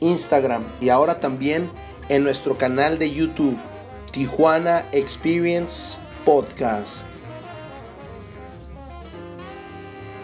[0.00, 1.70] Instagram y ahora también
[2.08, 3.56] en nuestro canal de YouTube,
[4.12, 7.02] Tijuana Experience Podcast.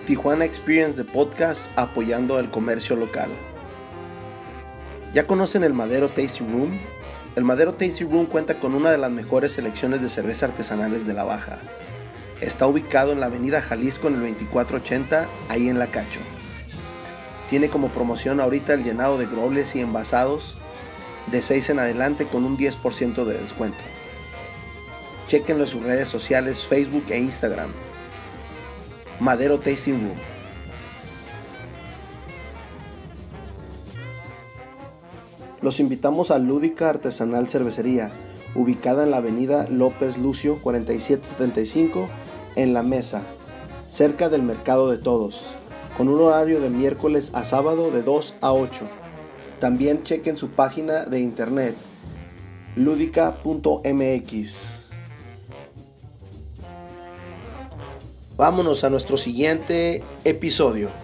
[0.07, 3.31] Tijuana Experience de Podcast apoyando el comercio local.
[5.15, 6.79] ¿Ya conocen el Madero Tasty Room?
[7.37, 11.15] El Madero Tasty Room cuenta con una de las mejores selecciones de cerveza artesanales de
[11.15, 11.59] la Baja.
[12.41, 16.21] Está ubicado en la avenida Jalisco en el 2480, ahí en La Cacho.
[17.51, 20.57] Tiene como promoción ahorita el llenado de grobles y envasados
[21.31, 23.79] de 6 en adelante con un 10% de descuento.
[25.29, 27.71] Chequenlo en sus redes sociales Facebook e Instagram.
[29.21, 30.19] Madero Tasting Room.
[35.63, 38.11] Los invitamos a Lúdica Artesanal Cervecería,
[38.55, 42.07] ubicada en la avenida López Lucio 4775
[42.57, 43.23] en La Mesa,
[43.89, 45.41] cerca del Mercado de Todos
[45.97, 48.89] con un horario de miércoles a sábado de 2 a 8.
[49.61, 51.77] También chequen su página de internet
[52.77, 54.57] ludica.mx.
[58.37, 61.04] Vámonos a nuestro siguiente episodio.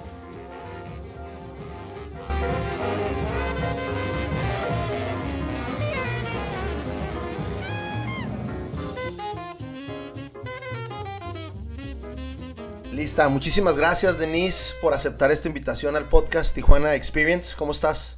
[13.29, 17.55] Muchísimas gracias Denise por aceptar esta invitación al podcast Tijuana Experience.
[17.59, 18.17] ¿Cómo estás?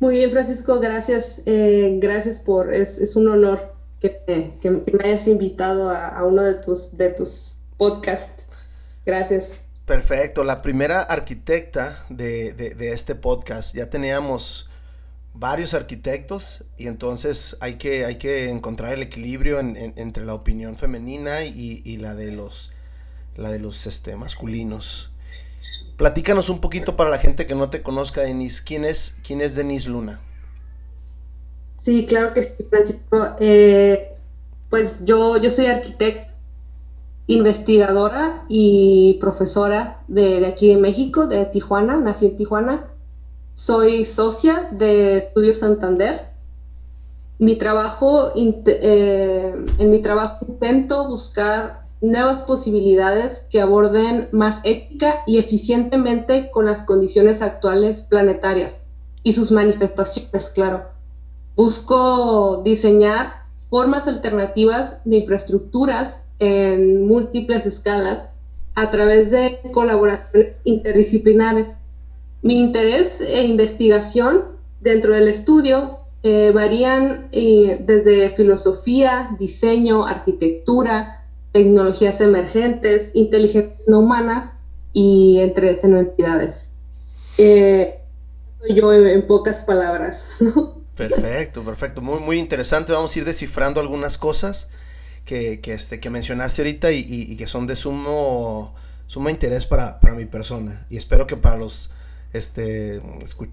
[0.00, 1.40] Muy bien, Francisco, gracias.
[1.46, 4.20] Eh, gracias por, es, un honor que,
[4.66, 8.44] me hayas invitado a, uno de tus, de tus podcasts.
[9.06, 9.44] Gracias.
[9.86, 13.74] Perfecto, la primera arquitecta de, de, este podcast.
[13.74, 14.68] Ya teníamos
[15.32, 21.44] varios arquitectos y entonces hay que, hay que encontrar el equilibrio entre la opinión femenina
[21.44, 22.73] y, y la de los
[23.36, 25.10] la de los este, masculinos.
[25.96, 28.62] Platícanos un poquito para la gente que no te conozca, Denise.
[28.64, 30.20] ¿Quién es, quién es Denise Luna?
[31.84, 33.36] Sí, claro que sí, Francisco.
[33.38, 34.14] Eh,
[34.70, 36.34] pues yo, yo soy arquitecta,
[37.26, 42.88] investigadora y profesora de, aquí de México, de Tijuana, nací en Tijuana.
[43.54, 46.32] Soy socia de Estudios Santander.
[47.38, 55.38] Mi trabajo, eh, en mi trabajo intento buscar nuevas posibilidades que aborden más ética y
[55.38, 58.74] eficientemente con las condiciones actuales planetarias
[59.22, 60.84] y sus manifestaciones, claro.
[61.56, 68.28] Busco diseñar formas alternativas de infraestructuras en múltiples escalas
[68.74, 71.68] a través de colaboraciones interdisciplinares.
[72.42, 74.44] Mi interés e investigación
[74.80, 81.23] dentro del estudio eh, varían eh, desde filosofía, diseño, arquitectura,
[81.54, 84.52] tecnologías emergentes, inteligencias no humanas
[84.92, 86.56] y entre entidades.
[87.38, 88.00] Eh,
[88.68, 90.20] yo en, pocas palabras.
[90.96, 92.92] Perfecto, perfecto, muy, muy interesante.
[92.92, 94.68] Vamos a ir descifrando algunas cosas
[95.24, 98.76] que, que, este, que mencionaste ahorita y, que son de sumo,
[99.08, 101.90] sumo interés para, para mi persona y espero que para los
[102.32, 103.02] este,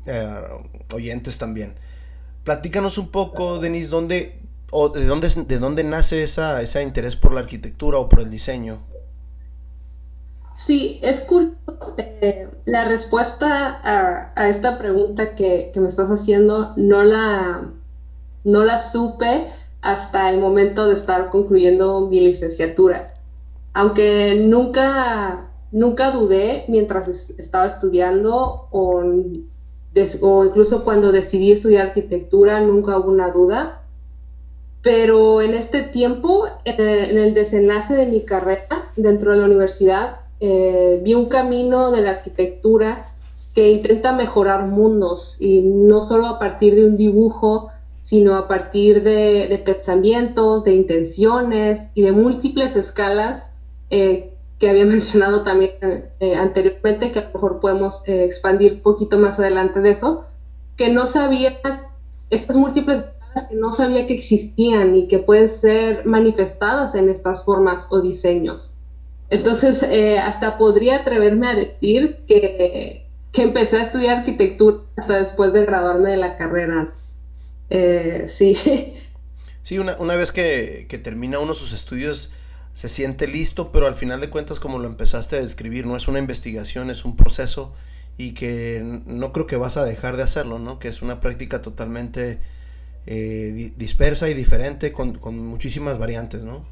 [0.05, 0.41] eh,
[0.91, 1.73] oyentes también.
[2.43, 4.39] Platícanos un poco, Denise, ¿dónde,
[4.71, 8.31] o de dónde, de dónde nace esa, ese interés por la arquitectura o por el
[8.31, 8.79] diseño?
[10.65, 11.57] Sí, es curioso.
[11.97, 17.69] Eh, la respuesta a, esta pregunta que, me estás haciendo no la,
[18.43, 19.47] no la supe
[19.81, 23.13] hasta el momento de estar concluyendo mi licenciatura.
[23.73, 27.07] Aunque nunca, nunca dudé mientras
[27.37, 29.03] estaba estudiando o
[30.45, 33.80] incluso cuando decidí estudiar arquitectura, nunca hubo una duda
[34.81, 40.99] pero en este tiempo, en el desenlace de mi carrera dentro de la universidad, eh,
[41.03, 43.13] vi un camino de la arquitectura
[43.53, 47.69] que intenta mejorar mundos y no solo a partir de un dibujo,
[48.01, 53.43] sino a partir de, pensamientos, de intenciones y de múltiples escalas
[53.91, 55.73] eh, que había mencionado también
[56.19, 60.25] eh, anteriormente, que a lo mejor podemos expandir un poquito más adelante de eso,
[60.75, 61.59] que no sabía
[62.31, 63.03] estas múltiples
[63.53, 68.73] no sabía que existían y que pueden ser manifestadas en estas formas o diseños.
[69.29, 75.53] Entonces, eh, hasta podría atreverme a decir que que empecé a estudiar arquitectura hasta después
[75.53, 76.93] de graduarme de la carrera.
[77.69, 78.55] Eh, sí.
[79.63, 82.31] Sí, una, una vez que, que termina uno sus estudios
[82.73, 86.07] se siente listo, pero al final de cuentas, como lo empezaste a describir, no es
[86.07, 87.71] una investigación, es un proceso
[88.17, 90.79] y que no creo que vas a dejar de hacerlo, ¿no?
[90.79, 92.39] Que es una práctica totalmente
[93.07, 96.63] eh, dispersa y diferente con, con, muchísimas variantes, ¿no?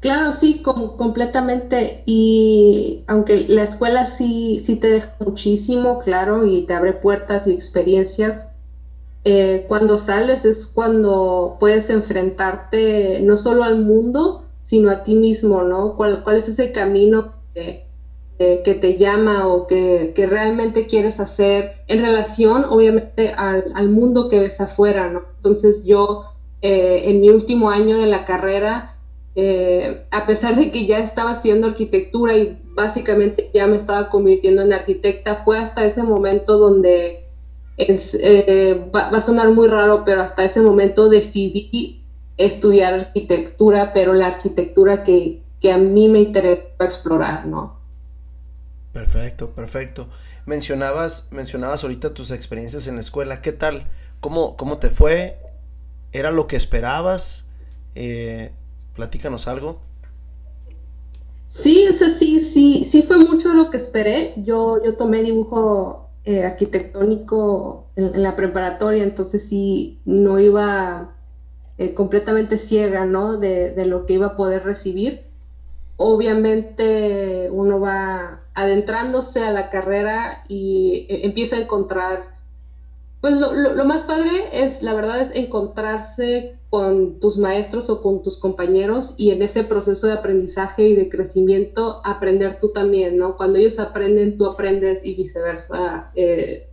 [0.00, 2.02] Claro, sí, completamente.
[2.06, 7.52] Y aunque la escuela sí, sí te deja muchísimo, claro, y te abre puertas y
[7.52, 8.46] experiencias,
[9.24, 15.62] eh, cuando sales es cuando puedes enfrentarte no solo al mundo, sino a ti mismo,
[15.62, 15.96] ¿no?
[15.96, 17.84] ¿Cuál, cuál es ese camino que,
[18.40, 24.30] que te llama o que, que, realmente quieres hacer en relación, obviamente, al, al mundo
[24.30, 25.24] que ves afuera, ¿no?
[25.36, 26.24] Entonces yo,
[26.62, 28.96] eh, en mi último año de la carrera,
[29.34, 34.62] eh, a pesar de que ya estaba estudiando arquitectura y básicamente ya me estaba convirtiendo
[34.62, 37.26] en arquitecta, fue hasta ese momento donde
[37.76, 42.00] eh, va, a sonar muy raro, pero hasta ese momento decidí
[42.38, 47.79] estudiar arquitectura, pero la arquitectura que, que a mí me interesa explorar, ¿no?
[48.92, 50.08] Perfecto, perfecto.
[50.46, 53.40] Mencionabas, mencionabas ahorita tus experiencias en la escuela.
[53.40, 53.86] ¿Qué tal?
[54.20, 55.36] ¿Cómo, cómo te fue?
[56.12, 57.44] ¿Era lo que esperabas?
[57.94, 58.50] Eh,
[58.94, 59.80] platícanos algo.
[61.48, 61.88] Sí,
[62.18, 64.34] sí, sí, sí fue mucho lo que esperé.
[64.36, 71.14] Yo, yo tomé dibujo eh, arquitectónico en, la preparatoria, entonces sí no iba
[71.78, 73.36] eh, completamente ciega, ¿no?
[73.36, 75.30] De, de lo que iba a poder recibir
[76.02, 82.24] obviamente uno va adentrándose a la carrera y e, empieza a encontrar,
[83.20, 88.38] pues lo, más padre es, la verdad, es encontrarse con tus maestros o con tus
[88.38, 93.36] compañeros y en ese proceso de aprendizaje y de crecimiento aprender tú también, ¿no?
[93.36, 96.12] Cuando ellos aprenden, tú aprendes y viceversa.
[96.14, 96.68] Eh,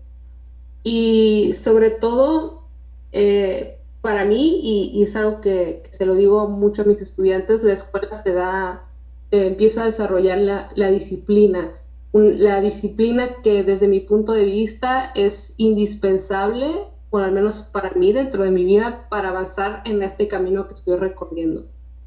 [0.84, 2.64] y sobre todo,
[3.12, 4.62] eh, para mí,
[4.94, 8.32] y, es algo que, que, se lo digo mucho a mis estudiantes, la escuela te
[8.32, 8.87] da
[9.30, 11.72] eh, empieza a desarrollar la, disciplina.
[12.14, 16.68] la disciplina que desde mi punto de vista es indispensable,
[17.10, 20.76] o al menos para mí dentro de mi vida, para avanzar en este camino que
[20.76, 21.66] estoy recorriendo.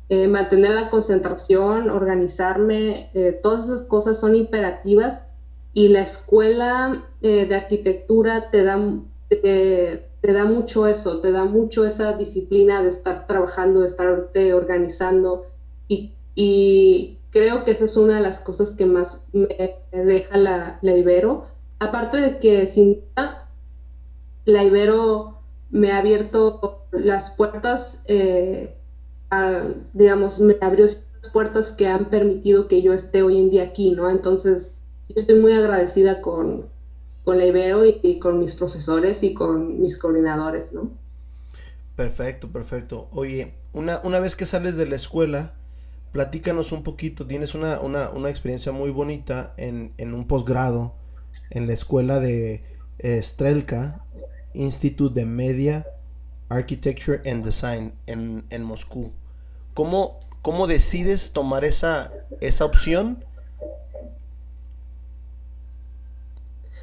[0.08, 5.22] Eh, mantener la concentración, organizarme, eh, todas esas cosas son imperativas
[5.72, 8.80] y la escuela de arquitectura te da,
[9.28, 14.08] te, te, da mucho eso, te da mucho esa disciplina de estar trabajando, de estar
[14.08, 15.44] organizando
[15.86, 19.48] y y creo que esa es una de las cosas que más me
[19.92, 21.46] deja la, la Ibero.
[21.78, 23.48] Aparte de que sin duda
[24.44, 25.38] la Ibero
[25.70, 28.74] me ha abierto las puertas, eh,
[29.92, 33.92] digamos, me abrió las puertas que han permitido que yo esté hoy en día aquí,
[33.92, 34.10] ¿no?
[34.10, 34.72] Entonces,
[35.08, 36.66] yo estoy muy agradecida con,
[37.24, 40.90] con la Ibero y, y, con mis profesores y con mis coordinadores, ¿no?
[41.94, 43.08] Perfecto, perfecto.
[43.12, 45.54] Oye, una, una vez que sales de la escuela,
[46.12, 50.94] platícanos un poquito, tienes una, una, una experiencia muy bonita en, en un posgrado
[51.50, 52.64] en la escuela de
[52.98, 54.04] eh, Strelka,
[54.54, 55.86] Institute de Media,
[56.48, 59.12] Architecture and Design en, en Moscú.
[59.74, 63.24] ¿Cómo, ¿Cómo decides tomar esa, esa opción?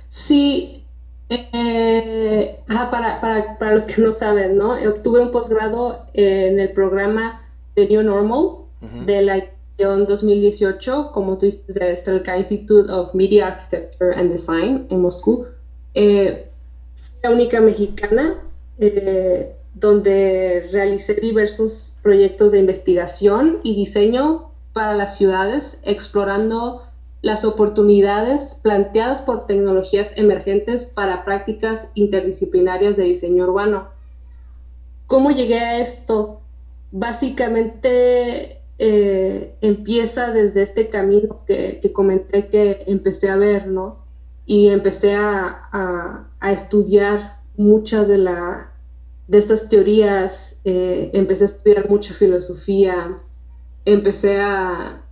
[0.10, 0.86] Sí,
[1.30, 4.72] eh, para, para, para los que no saben, ¿no?
[4.72, 7.42] Obtuve un posgrado en el programa
[7.76, 13.48] de New Normal, de la edición 2018, como tú dices, de Strelka Institute of Media
[13.48, 15.46] Architecture and Design en Moscú.
[15.94, 16.48] Eh,
[17.24, 18.36] la única mexicana
[18.80, 26.84] eh, donde realicé diversos proyectos de investigación y diseño para las ciudades, explorando
[27.22, 33.88] las oportunidades planteadas por tecnologías emergentes para prácticas interdisciplinarias de diseño urbano.
[35.08, 36.42] ¿Cómo llegué a esto?
[36.92, 44.06] Básicamente eh, empieza desde este camino que, comenté que empecé a ver, ¿no?
[44.46, 48.72] Y empecé a, estudiar muchas de, la,
[49.28, 53.18] de estas teorías, eh, empecé a estudiar mucha filosofía,
[53.86, 55.04] empecé a,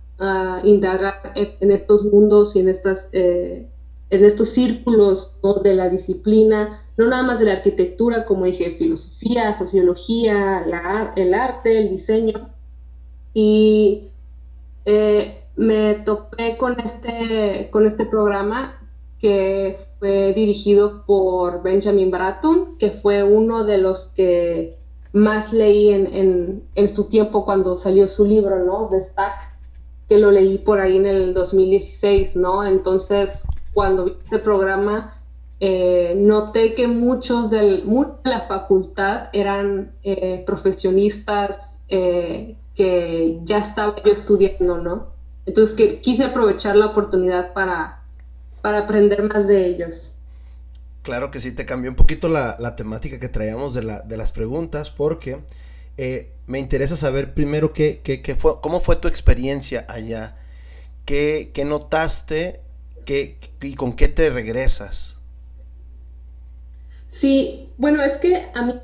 [0.64, 3.68] indagar en, estos mundos y en, estas, eh,
[4.08, 9.58] en estos círculos de la disciplina, no nada más de la arquitectura, como dije, filosofía,
[9.58, 10.64] sociología,
[11.16, 12.55] el arte, el diseño,
[13.38, 14.12] y
[14.86, 18.80] eh, me topé con este, con este programa
[19.20, 24.78] que fue dirigido por Benjamin Bratton, que fue uno de los que
[25.12, 28.88] más leí en, en, su tiempo cuando salió su libro, ¿no?
[28.90, 29.34] The Stack,
[30.08, 32.64] que lo leí por ahí en el 2016, ¿no?
[32.64, 33.28] Entonces,
[33.74, 35.20] cuando vi este programa,
[35.60, 41.56] eh, noté que muchos del, de la facultad eran eh, profesionistas
[41.88, 45.08] eh, que ya estaba yo estudiando, ¿no?
[45.46, 48.02] Entonces que quise aprovechar la oportunidad para,
[48.62, 50.12] para aprender más de ellos.
[51.02, 54.16] Claro que sí, te cambió un poquito la, la temática que traíamos de, la, de
[54.16, 55.38] las preguntas porque
[56.46, 60.36] me interesa saber primero qué, qué, qué, fue, cómo fue tu experiencia allá,
[61.04, 62.60] qué, qué notaste
[63.06, 65.14] qué, y con qué te regresas.
[67.08, 68.74] Sí, bueno, es que a mí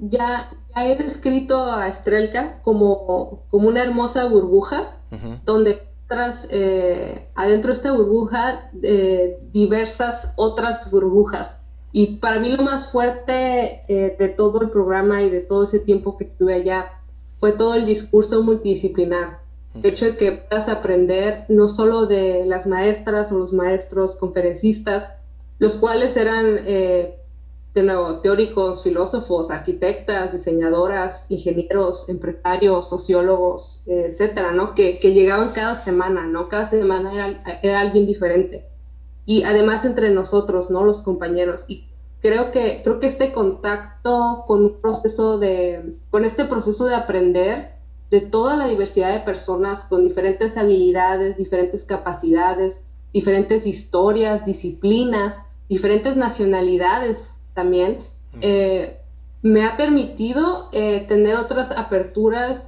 [0.00, 0.50] ya,
[0.84, 4.96] he descrito a Estrelka como, como una hermosa burbuja,
[5.44, 11.56] donde tras, eh, adentro de esta burbuja eh, diversas otras burbujas.
[11.92, 15.78] Y para mí lo más fuerte eh, de todo el programa y de todo ese
[15.78, 16.92] tiempo que estuve allá
[17.38, 19.38] fue todo el discurso multidisciplinar.
[19.74, 25.12] El hecho de que puedas aprender no solo de las maestras o los maestros conferencistas,
[25.58, 27.16] los cuales eran eh,
[28.22, 34.74] teóricos, filósofos, arquitectas, diseñadoras, ingenieros, empresarios, sociólogos, etcétera, ¿no?
[34.74, 36.48] Que, llegaban cada semana, ¿no?
[36.48, 38.64] Cada semana era, era, alguien diferente.
[39.24, 40.84] Y además entre nosotros, ¿no?
[40.84, 41.64] Los compañeros.
[41.68, 41.84] Y
[42.20, 47.76] creo que, creo que este contacto con un proceso de, con este proceso de aprender
[48.10, 52.80] de toda la diversidad de personas con diferentes habilidades, diferentes capacidades,
[53.12, 55.34] diferentes historias, disciplinas,
[55.68, 57.18] diferentes nacionalidades,
[57.56, 57.98] también,
[58.40, 58.98] eh,
[59.42, 62.62] me ha permitido eh, tener otras aperturas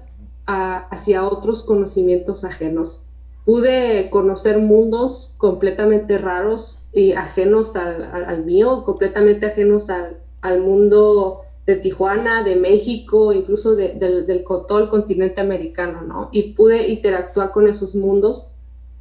[0.47, 3.03] hacia otros conocimientos ajenos.
[3.45, 12.45] Pude conocer mundos completamente raros y ajenos al, mío, completamente ajenos al, mundo de Tijuana,
[12.45, 16.31] de México, incluso del, del todo el continente americano, ¿no?
[16.33, 18.49] Y pude interactuar con esos mundos.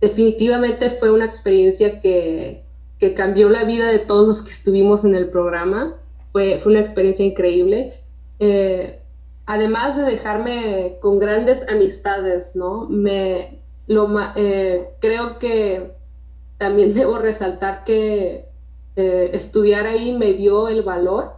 [0.02, 2.67] Definitivamente fue una experiencia que,
[3.00, 5.96] que cambió la vida de todos los que estuvimos en el programa.
[6.32, 7.94] Fue, fue una experiencia increíble.
[8.40, 9.00] Eh,
[9.46, 12.88] además de dejarme con grandes amistades, ¿no?
[12.90, 15.92] Me, lo, eh, creo que
[16.58, 18.46] también debo resaltar que
[18.96, 21.38] eh, estudiar ahí me dio el valor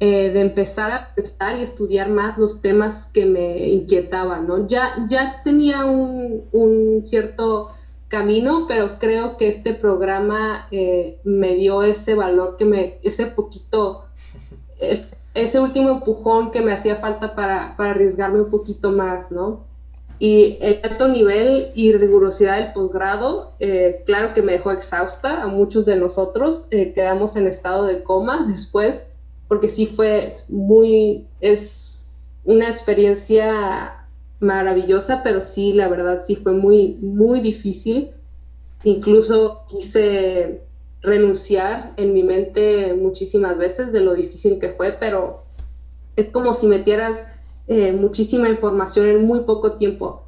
[0.00, 4.66] de empezar a prestar y estudiar más los temas que me inquietaban, ¿no?
[4.66, 7.68] Ya, ya tenía un, un cierto
[8.12, 14.04] camino, pero creo que este programa eh, me dio ese valor que me, ese poquito,
[15.34, 19.64] ese último empujón que me hacía falta para, para arriesgarme un poquito más, ¿no?
[20.18, 25.46] Y el alto nivel y rigurosidad del posgrado, eh, claro que me dejó exhausta, a
[25.46, 29.00] muchos de nosotros eh, quedamos en estado de coma después,
[29.48, 32.04] porque sí fue muy, es
[32.44, 34.01] una experiencia
[34.42, 38.10] maravillosa, pero sí, la verdad, sí fue muy, muy difícil.
[38.84, 40.62] Incluso quise
[41.00, 45.44] renunciar en mi mente muchísimas veces de lo difícil que fue, pero
[46.16, 47.16] es como si metieras
[47.68, 50.24] eh, muchísima información en muy poco tiempo.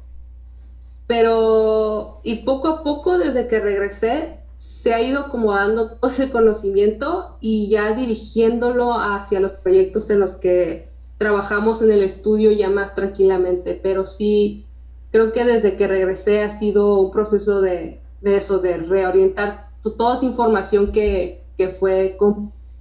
[1.07, 7.37] Pero, y poco a poco, desde que regresé, se ha ido acomodando todo ese conocimiento
[7.41, 12.93] y ya dirigiéndolo hacia los proyectos en los que trabajamos en el estudio ya más
[12.95, 14.65] tranquilamente, pero sí
[15.11, 20.25] creo que desde que regresé ha sido un proceso de, eso, de reorientar toda esa
[20.25, 21.41] información que,
[21.79, 22.17] fue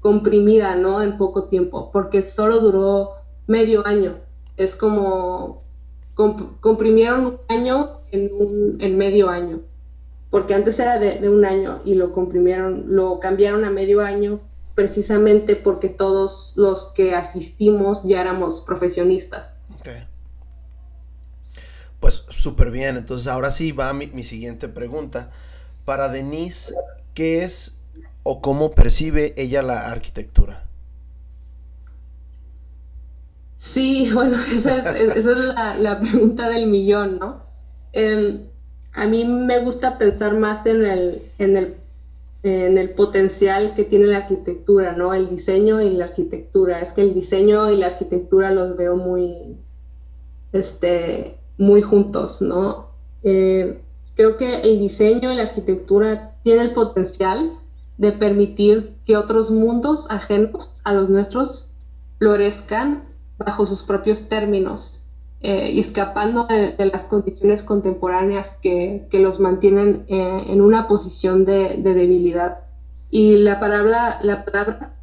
[0.00, 1.00] comprimida, ¿no?
[1.00, 3.10] En poco tiempo, porque solo duró
[3.46, 4.16] medio año.
[4.56, 5.62] Es como
[6.60, 9.60] comprimieron un año en, un, en medio año,
[10.30, 14.40] porque antes era de, de un año y lo comprimieron, lo cambiaron a medio año
[14.74, 19.52] precisamente porque todos los que asistimos ya éramos profesionistas.
[22.00, 25.30] Pues súper bien, entonces ahora sí va mi, mi siguiente pregunta.
[25.84, 26.74] Para Denise,
[27.14, 27.76] ¿qué es
[28.22, 30.64] o cómo percibe ella la arquitectura?
[33.72, 37.42] Sí, bueno, esa es, la, pregunta del millón, ¿no?
[37.92, 38.40] Em,
[38.92, 41.74] a mí me gusta pensar más en el, en el
[42.44, 45.14] en el potencial que tiene la arquitectura, ¿no?
[45.14, 46.80] El diseño y la arquitectura.
[46.80, 49.56] Es que el diseño y la arquitectura los veo muy,
[50.52, 52.90] este, muy juntos, ¿no?
[53.22, 53.80] Eh,
[54.14, 57.52] creo que el diseño y la arquitectura tienen el potencial
[57.96, 61.70] de permitir que otros mundos ajenos a los nuestros
[62.18, 63.04] florezcan
[63.38, 65.03] bajo sus propios términos
[65.46, 71.76] eh, y escapando de, las condiciones contemporáneas que, los mantienen eh, en una posición de,
[71.82, 72.60] debilidad.
[73.10, 74.94] Y la palabra, la palabra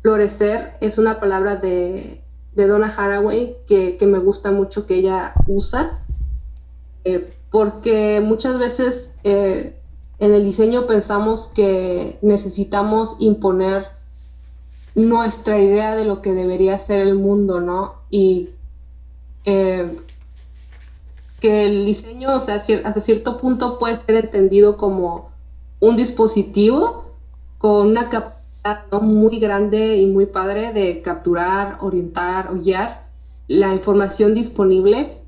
[0.00, 2.22] florecer es una palabra de,
[2.56, 5.98] Donna Haraway que, me gusta mucho que ella usa,
[7.04, 9.74] eh, porque muchas veces en
[10.18, 13.84] el diseño pensamos que necesitamos imponer
[14.94, 17.96] nuestra idea de lo que debería ser el mundo, ¿no?
[18.08, 18.48] Y
[19.44, 19.96] eh,
[21.40, 25.30] que el diseño, o sea, hasta cierto punto puede ser entendido como
[25.80, 27.14] un dispositivo
[27.58, 33.06] con una capacidad muy grande y muy padre de capturar, orientar o guiar
[33.46, 35.18] la información disponible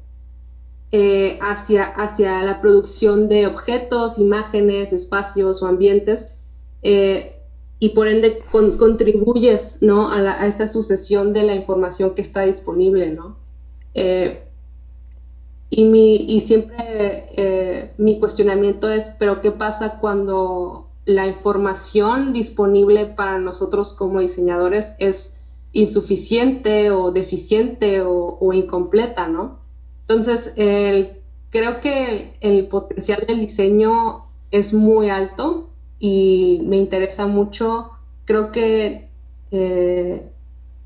[0.92, 6.26] eh, hacia, hacia la producción de objetos, imágenes, espacios o ambientes
[6.82, 7.36] eh,
[7.78, 10.10] y por ende contribuyes ¿no?
[10.10, 13.10] a, esta sucesión de la información que está disponible.
[13.10, 13.36] ¿no?
[13.94, 14.44] Eh,
[15.70, 23.38] y, mi, y siempre mi cuestionamiento es, pero ¿qué pasa cuando la información disponible para
[23.38, 25.32] nosotros como diseñadores es
[25.72, 29.60] insuficiente o deficiente o, incompleta, ¿no?
[30.08, 30.52] Entonces,
[31.50, 37.90] creo que el, potencial del diseño es muy alto y me interesa mucho.
[38.24, 39.08] Creo que
[39.52, 40.30] eh,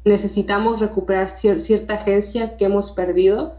[0.04, 3.54] necesitamos recuperar cierta agencia que hemos perdido,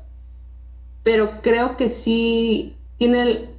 [1.03, 3.49] pero creo que sí tiene,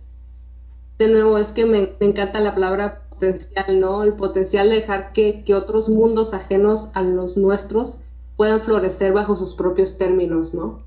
[0.98, 4.02] de nuevo, es que me, encanta la palabra potencial, ¿no?
[4.04, 7.98] El potencial de dejar que, que otros mundos ajenos a los nuestros
[8.36, 10.82] puedan florecer bajo sus propios términos, ¿no?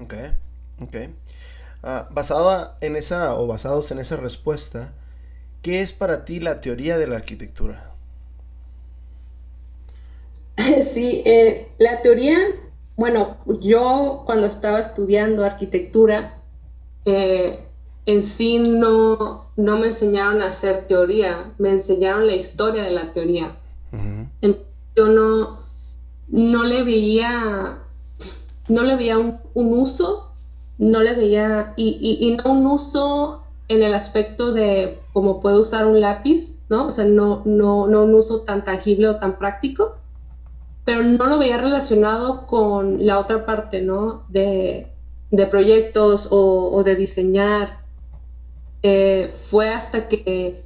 [0.00, 0.14] Ok,
[0.80, 0.96] ok.
[1.82, 4.92] Ah, basada en esa o basados en esa respuesta,
[5.62, 7.95] ¿qué es para ti la teoría de la arquitectura?
[10.94, 12.38] Sí, eh, la teoría,
[12.96, 16.38] bueno, yo cuando estaba estudiando arquitectura,
[17.04, 17.66] eh,
[18.06, 23.12] en sí no, no me enseñaron a hacer teoría, me enseñaron la historia de la
[23.12, 23.56] teoría.
[24.96, 25.60] yo no,
[26.28, 27.82] no le veía
[28.68, 30.32] no le veía un, uso,
[30.78, 35.86] no le veía, y, y, no un uso en el aspecto de cómo puedo usar
[35.86, 36.86] un lápiz, ¿no?
[36.86, 39.96] O sea, no, no, no un uso tan tangible o tan práctico,
[40.86, 44.22] pero no lo veía relacionado con la otra parte, ¿no?
[44.28, 44.86] De,
[45.32, 47.80] de proyectos o, de diseñar.
[48.84, 50.62] Eh, fue hasta que,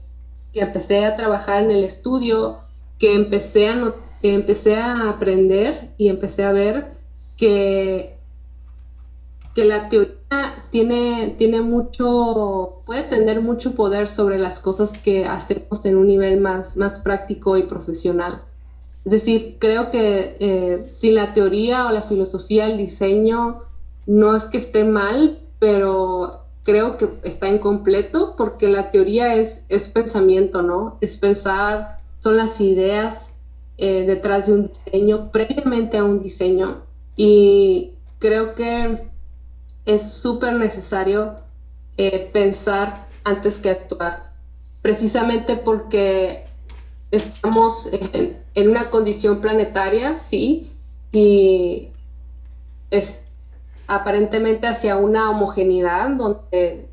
[0.53, 2.59] que, empecé a trabajar en el estudio,
[2.99, 6.89] que empecé a, empecé a aprender y empecé a ver
[7.39, 8.19] que,
[9.55, 15.83] que la teoría tiene, tiene mucho, puede tener mucho poder sobre las cosas que hacemos
[15.87, 18.43] en un nivel más, más práctico y profesional.
[19.05, 23.63] Es decir, creo que eh, sin la teoría o la filosofía, el diseño
[24.07, 29.89] no es que esté mal, pero creo que está incompleto porque la teoría es, es
[29.89, 30.99] pensamiento, ¿no?
[31.01, 33.31] Es pensar, son las ideas
[33.79, 36.83] eh, detrás de un diseño, previamente a un diseño.
[37.17, 39.09] Y creo que
[39.87, 41.37] es súper necesario
[41.97, 44.33] eh, pensar antes que actuar,
[44.83, 46.45] precisamente porque
[47.11, 47.89] estamos
[48.55, 50.73] en, una condición planetaria, sí,
[51.13, 51.89] y
[52.91, 53.11] es
[53.87, 56.89] aparentemente hacia una homogeneidad donde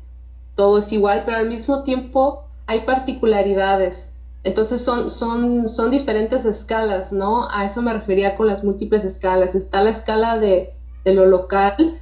[0.54, 4.08] todo es igual, pero al mismo tiempo hay particularidades
[4.44, 7.48] entonces son, son, son diferentes escalas, ¿no?
[7.50, 9.54] A eso me refería con las múltiples escalas.
[9.54, 10.72] Está la escala de,
[11.04, 11.98] lo local,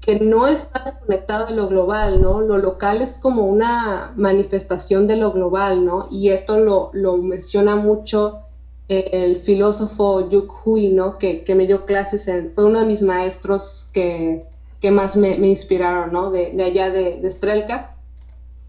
[0.00, 2.40] que no está desconectado de lo global, ¿no?
[2.40, 6.08] Lo local es como una manifestación de lo global, ¿no?
[6.10, 8.42] Y esto lo, lo menciona mucho
[8.88, 11.18] el filósofo Yuk Hui, ¿no?
[11.18, 14.44] Que, me dio clases en, fue uno de mis maestros que,
[14.92, 16.30] más me, inspiraron, ¿no?
[16.30, 17.86] De, allá de, de.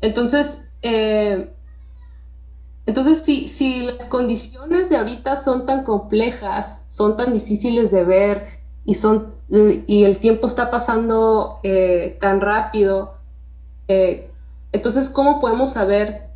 [0.01, 0.47] Entonces,
[0.81, 1.49] eh,
[2.87, 8.47] entonces, si, si las condiciones de ahorita son tan complejas, son tan difíciles de ver
[8.85, 13.15] y, son, y el tiempo está pasando eh, tan rápido,
[13.87, 14.29] eh,
[14.71, 16.26] entonces, ¿cómo podemos saber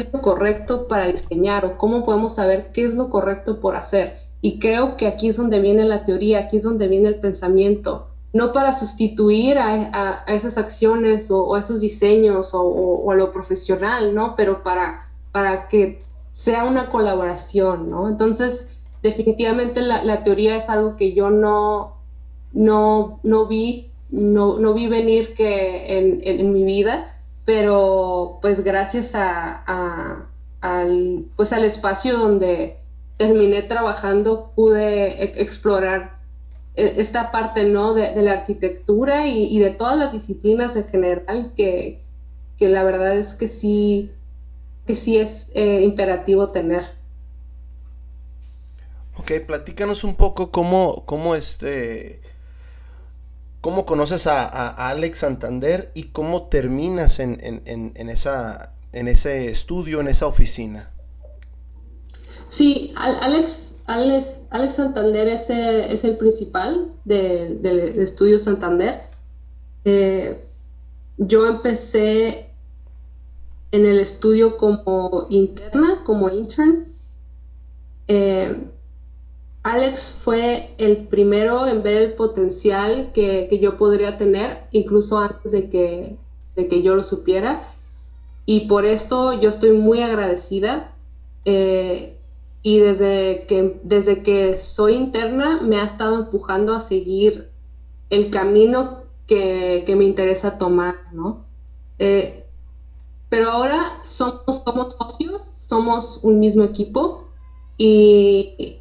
[0.00, 4.18] es lo correcto para diseñar o cómo podemos saber qué es lo correcto por hacer?
[4.40, 8.08] Y creo que aquí es donde viene la teoría, aquí es donde viene el pensamiento,
[8.32, 14.34] no para sustituir a, esas acciones o, a esos diseños o, a lo profesional, ¿no?
[14.36, 18.08] Pero para para que sea una colaboración, ¿no?
[18.08, 18.64] Entonces,
[19.02, 21.96] definitivamente la, teoría es algo que yo no,
[22.52, 27.17] no, no vi, no, no, vi venir que en, mi vida,
[27.48, 30.26] pero pues gracias a,
[30.60, 32.76] al, pues al espacio donde
[33.16, 36.18] terminé trabajando pude e, explorar
[36.74, 42.02] e, esta parte no de, la arquitectura y, de todas las disciplinas en general que,
[42.58, 44.12] que la verdad es que sí
[44.86, 46.82] que sí es eh, imperativo tener.
[49.16, 52.20] Ok, platícanos un poco cómo, cómo este,
[53.60, 57.40] cómo conoces a, Alex Santander y cómo terminas en,
[58.08, 60.90] esa, en ese estudio, en esa oficina.
[62.50, 69.02] Sí, Alex, Alex, Alex Santander es el, es el principal del de, estudio Santander.
[69.84, 70.44] Eh,
[71.18, 72.50] yo empecé
[73.70, 76.86] en el estudio como interna, como intern.
[78.06, 78.56] Eh,
[79.68, 85.68] Alex fue el primero en ver el potencial que, yo podría tener, incluso antes de
[85.68, 86.16] que,
[86.56, 87.74] de que yo lo supiera.
[88.46, 90.94] Y por esto yo estoy muy agradecida.
[91.44, 92.16] Eh,
[92.62, 97.50] y desde que, desde que soy interna me ha estado empujando a seguir
[98.08, 101.44] el camino que, me interesa tomar, ¿no?
[101.98, 102.46] Eh,
[103.28, 107.28] pero ahora somos, somos socios, somos un mismo equipo
[107.76, 108.78] y,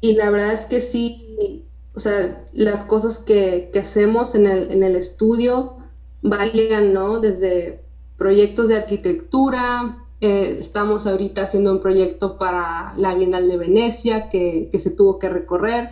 [0.00, 4.82] y la verdad es que sí, o sea, las cosas que, hacemos en el, en
[4.82, 5.76] el estudio
[6.22, 7.20] varían, ¿no?
[7.20, 7.80] Desde
[8.16, 14.70] proyectos de arquitectura, eh, estamos ahorita haciendo un proyecto para la Bienal de Venecia que,
[14.82, 15.90] se tuvo que recorrer.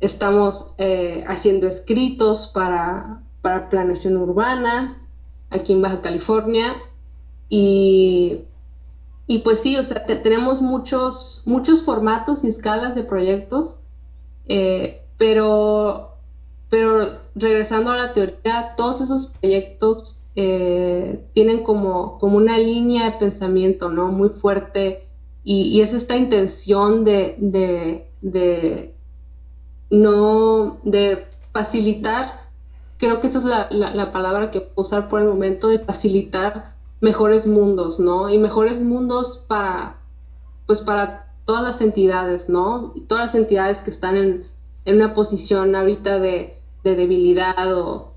[0.00, 4.98] Estamos eh, haciendo escritos para, para planeación urbana
[5.50, 6.74] aquí en Baja California.
[7.48, 8.46] Y
[9.26, 13.76] y pues sí, o sea, tenemos muchos, muchos formatos y escalas de proyectos,
[14.46, 16.16] eh, pero,
[16.68, 23.18] pero regresando a la teoría, todos esos proyectos eh, tienen como, como una línea de
[23.18, 24.08] pensamiento, ¿no?
[24.08, 25.04] Muy fuerte
[25.44, 28.94] y, es esta intención de, de, de,
[29.90, 32.42] no, de facilitar,
[32.98, 35.80] creo que esa es la, la, la palabra que puedo usar por el momento, de
[35.80, 36.71] facilitar
[37.02, 38.30] mejores mundos, ¿no?
[38.30, 39.98] Y mejores mundos para,
[40.66, 42.94] pues para todas las entidades, ¿no?
[43.08, 44.46] Todas las entidades que están en,
[44.86, 48.14] una posición ahorita de, debilidad o,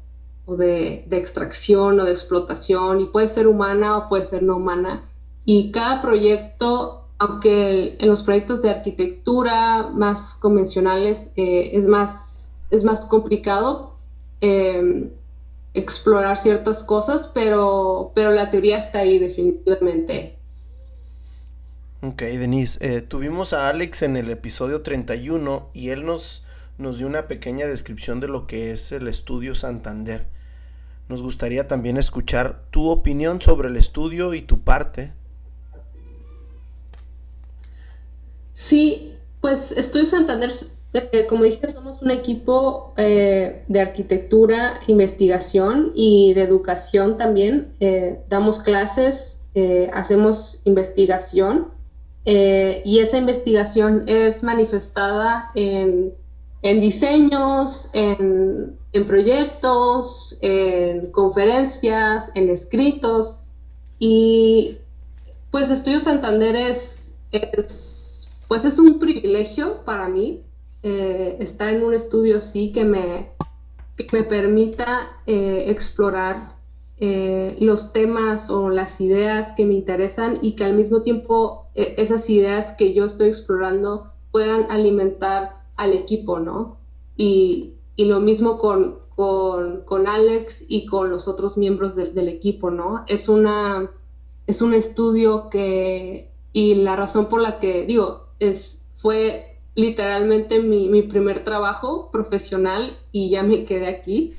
[0.48, 5.04] de, extracción o de explotación, y puede ser humana o puede ser no humana.
[5.46, 12.22] Y cada proyecto, aunque en los proyectos de arquitectura más convencionales eh, es, más,
[12.70, 13.96] es más complicado,
[14.42, 15.10] eh,
[15.76, 20.38] explorar ciertas cosas, pero, pero la teoría está ahí definitivamente.
[22.02, 26.46] Ok, Denise, eh, tuvimos a Alex en el episodio 31 y él nos,
[26.78, 30.28] nos dio una pequeña descripción de lo que es el estudio Santander.
[31.10, 35.14] Nos gustaría también escuchar tu opinión sobre el estudio y tu parte.
[38.54, 40.52] Sí, pues Estudio Santander
[41.28, 47.74] como dije, somos un equipo eh, de arquitectura, investigación y de educación también.
[47.80, 49.38] Eh, damos clases,
[49.94, 51.68] hacemos investigación
[52.26, 56.12] y esa investigación es manifestada en,
[56.62, 58.76] diseños, en,
[59.08, 63.40] proyectos, en conferencias, en escritos
[63.98, 64.78] y
[65.52, 67.00] pues Estudio Santander es,
[68.50, 70.45] pues es un privilegio para mí
[70.88, 73.32] eh, estar en un estudio así que me,
[74.14, 76.58] me permita eh, explorar
[77.00, 82.30] eh, los temas o las ideas que me interesan y que al mismo tiempo esas
[82.30, 86.78] ideas que yo estoy explorando puedan alimentar al equipo, ¿no?
[87.18, 93.06] Y, lo mismo con, con, Alex y con los otros miembros del equipo, ¿no?
[93.08, 93.90] Es, una,
[94.46, 100.88] es un estudio que, y la razón por la que, digo, es, fue literalmente mi,
[100.88, 104.34] mi primer trabajo profesional y ya me quedé aquí.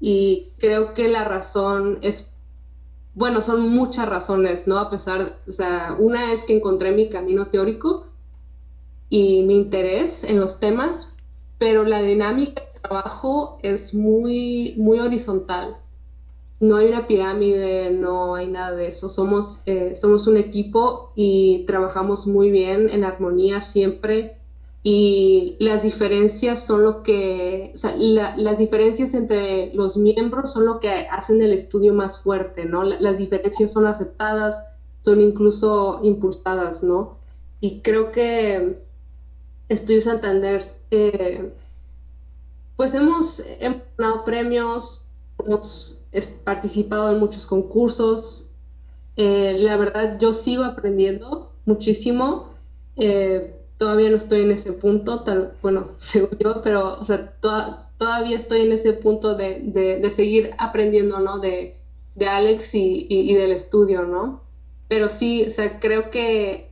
[0.00, 2.26] Y creo que la razón es,
[3.14, 4.78] bueno, son muchas razones, ¿no?
[4.78, 8.06] A pesar, o sea, una es que encontré mi camino teórico
[9.10, 11.12] y mi interés en los temas,
[11.58, 15.76] pero la dinámica de trabajo es muy, muy horizontal.
[16.58, 19.10] No hay una pirámide, no hay nada de eso.
[19.10, 24.38] Somos, eh, somos un equipo y trabajamos muy bien en armonía siempre
[24.82, 30.78] y las diferencias son lo que, o sea, las diferencias entre los miembros son lo
[30.78, 32.84] que hacen el estudio más fuerte, ¿no?
[32.84, 34.56] las diferencias son aceptadas,
[35.02, 37.18] son incluso impulsadas, ¿no?
[37.60, 38.76] Y creo que
[39.68, 41.52] Estudio Santander, eh,
[42.76, 43.42] pues hemos,
[43.96, 45.04] ganado premios,
[45.44, 46.04] hemos
[46.44, 48.48] participado en muchos concursos,
[49.16, 52.50] eh, la verdad yo sigo aprendiendo muchísimo.
[52.96, 57.34] Eh, todavía no estoy en ese punto, tal, bueno, según yo, pero o sea,
[57.98, 61.38] todavía estoy en ese punto de, de, seguir aprendiendo, ¿no?
[61.38, 61.76] De,
[62.14, 64.42] de Alex y, y, del estudio, ¿no?
[64.88, 66.70] Pero sí, o sea, creo que,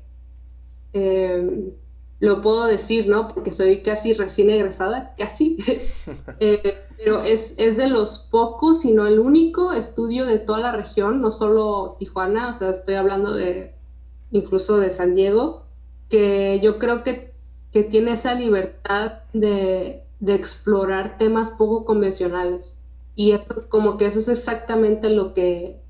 [0.93, 1.71] em,
[2.21, 3.29] lo puedo decir, ¿no?
[3.29, 5.59] Porque soy casi recién egresada, casi.
[6.39, 10.73] Eh, pero es, es de los pocos, si no el único estudio de toda la
[10.73, 13.75] región, no solo Tijuana, o sea, estoy hablando de
[14.31, 15.64] incluso de San Diego,
[16.09, 17.33] que yo creo que,
[17.73, 22.77] que tiene esa libertad de, de explorar temas poco convencionales.
[23.15, 25.81] Y eso, como que eso es exactamente lo que,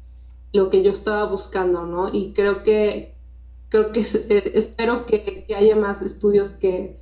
[0.53, 2.11] lo que yo estaba buscando, ¿no?
[2.13, 3.15] Y creo que,
[3.69, 6.99] creo que eh, espero que, haya más estudios que,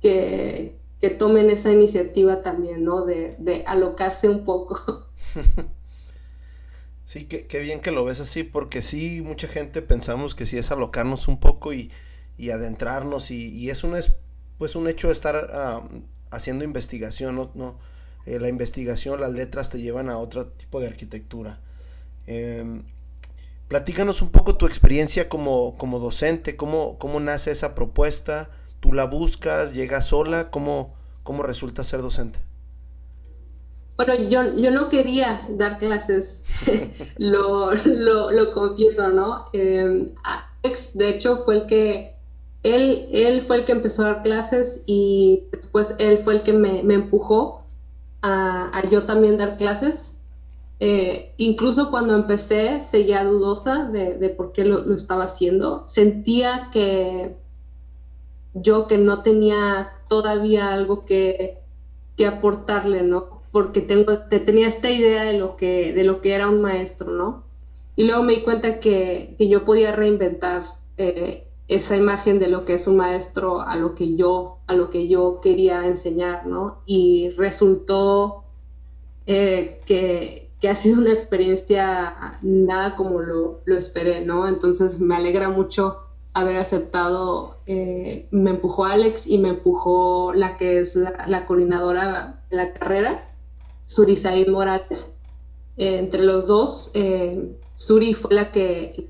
[0.00, 0.76] que,
[1.18, 3.04] tomen esa iniciativa también, ¿no?
[3.04, 4.78] De, de alocarse un poco.
[7.08, 10.70] Sí, qué, bien que lo ves así, porque sí, mucha gente pensamos que sí es
[10.70, 11.90] alocarnos un poco y,
[12.38, 13.96] y adentrarnos, y, y es un,
[14.56, 15.82] pues un hecho de estar ah,
[16.30, 17.76] haciendo investigación, no, no
[18.28, 21.60] eh, la investigación, las letras te llevan a otro tipo de arquitectura.
[22.26, 22.82] Eh,
[23.68, 29.06] platícanos un poco tu experiencia como, como docente, cómo, cómo nace esa propuesta, tú la
[29.06, 32.38] buscas, llegas sola, cómo, cómo resulta ser docente.
[33.96, 36.40] Bueno, yo, yo no quería dar clases,
[37.16, 39.46] lo, lo, lo, confieso, ¿no?
[39.54, 42.17] Alex, de hecho, fue el que,
[42.62, 46.52] él, él fue el que empezó a dar clases y después él fue el que
[46.52, 47.62] me, empujó
[48.22, 49.94] a, yo también dar clases.
[50.80, 55.88] Eh, incluso cuando empecé, seguía dudosa de, por qué lo, estaba haciendo.
[55.88, 57.36] Sentía que
[58.54, 61.58] yo que no tenía todavía algo que,
[62.16, 63.42] que aportarle, ¿no?
[63.52, 67.44] Porque tengo, tenía esta idea de lo que, de lo que era un maestro, ¿no?
[67.94, 70.64] Y luego me di cuenta que, que yo podía reinventar
[70.96, 74.88] eh, esa imagen de lo que es un maestro a lo que yo, a lo
[74.88, 76.78] que yo quería enseñar, ¿no?
[76.86, 78.44] Y resultó
[79.26, 84.48] eh, que, que, ha sido una experiencia nada como lo, lo, esperé, ¿no?
[84.48, 85.98] Entonces me alegra mucho
[86.32, 92.56] haber aceptado, eh, me empujó Alex y me empujó la que es la, coordinadora de
[92.56, 93.30] la carrera,
[93.84, 95.06] Surisaid Morales.
[95.76, 96.90] Eh, entre los dos
[97.78, 99.08] Suri fue la que,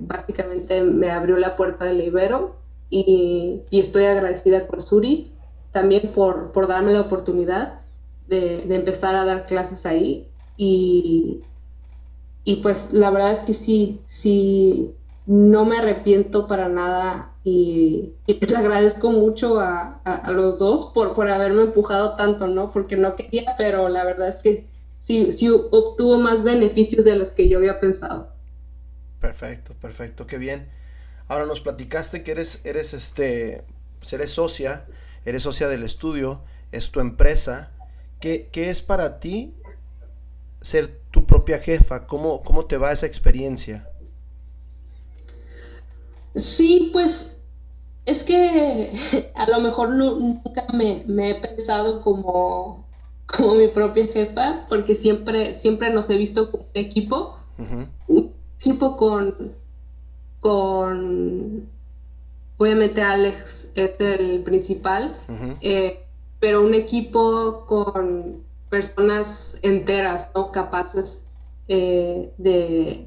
[0.00, 2.56] básicamente me abrió la puerta del Ibero
[2.90, 5.32] y, estoy agradecida con Suri
[5.70, 7.80] también por, darme la oportunidad
[8.26, 11.40] de, empezar a dar clases ahí y,
[12.62, 14.90] pues la verdad es que sí, sí,
[15.24, 20.00] no me arrepiento para nada y, y les agradezco mucho a,
[20.32, 22.72] los dos por haberme empujado tanto, ¿no?
[22.72, 24.71] Porque no quería, pero la verdad es que
[25.06, 28.28] sí, sí obtuvo más beneficios de los que yo había pensado.
[29.20, 30.68] Perfecto, perfecto, qué bien.
[31.28, 33.64] Ahora nos platicaste que eres, eres este,
[34.10, 34.84] eres socia,
[35.24, 37.70] eres socia del estudio, es tu empresa.
[38.20, 39.54] ¿Qué, qué es para ti
[40.60, 42.06] ser tu propia jefa?
[42.06, 43.88] ¿Cómo, cómo te va esa experiencia?
[46.56, 47.32] Sí, pues
[48.06, 52.81] es que a lo mejor nunca me, me he pensado como
[53.36, 57.38] como mi propia jefa, porque siempre, siempre nos he visto como un equipo,
[58.08, 59.52] un equipo con,
[60.40, 61.68] con,
[62.58, 65.16] obviamente Alex es el principal,
[65.60, 66.00] eh,
[66.40, 70.50] pero un equipo con personas enteras, ¿no?
[70.52, 71.22] Capaces
[71.68, 73.06] eh, de,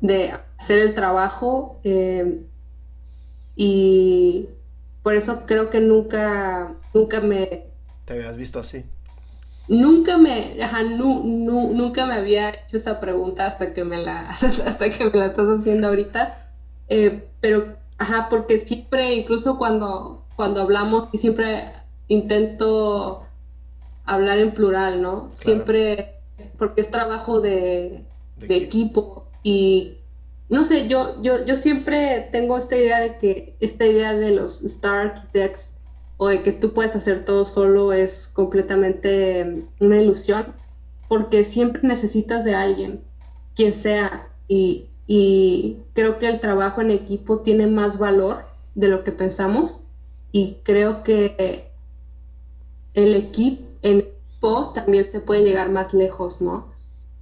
[0.00, 2.42] de hacer el trabajo eh,
[3.56, 4.48] y
[5.02, 7.64] por eso creo que nunca, nunca me...
[8.04, 8.84] ¿Te habías visto así?
[9.68, 14.30] Nunca me, ajá, nunca me había hecho esa pregunta hasta que me la,
[14.66, 16.46] hasta que me la estás haciendo ahorita.
[16.88, 21.72] Eh, pero, ajá, porque siempre, incluso cuando, cuando hablamos, y siempre
[22.08, 23.24] intento
[24.04, 25.30] hablar en plural, ¿no?
[25.42, 26.14] Siempre,
[26.58, 28.02] porque es trabajo de,
[28.36, 29.94] de, equipo y
[30.48, 34.62] no sé, yo, yo, yo siempre tengo esta idea de que esta idea de los
[34.64, 35.70] Star Architects
[36.22, 40.48] o de que tú puedes hacer todo solo es completamente mm, una ilusión,
[41.08, 43.00] porque siempre necesitas de alguien,
[43.56, 44.86] quien sea, y,
[45.94, 49.80] creo que el trabajo en equipo tiene más valor de lo que pensamos,
[50.30, 51.70] y creo que
[52.92, 56.66] el equipo, en equipo también se puede llegar más lejos, ¿no?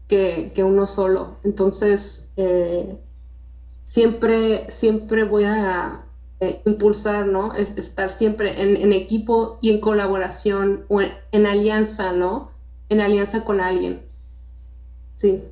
[0.09, 1.37] Que, uno solo.
[1.45, 2.99] Entonces, eh,
[3.87, 6.03] siempre, siempre voy a
[6.41, 7.53] eh, impulsar, ¿no?
[7.55, 12.53] Es estar siempre en, equipo y en colaboración o en, alianza, ¿no?
[12.89, 14.03] En alianza con alguien.
[15.17, 15.43] Sí.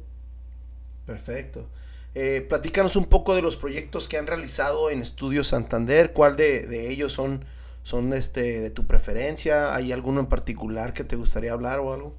[1.05, 1.66] Perfecto.
[2.14, 6.12] Eh, platícanos un poco de los proyectos que han realizado en Estudio Santander.
[6.12, 7.44] ¿Cuál de, ellos son,
[7.83, 9.75] son este, de tu preferencia?
[9.75, 12.14] ¿Hay alguno en particular que te gustaría hablar o algo?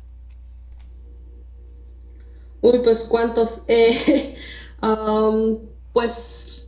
[2.62, 3.62] Uy, pues cuántos.
[3.70, 4.36] Eh,
[4.82, 5.58] um,
[5.94, 6.67] pues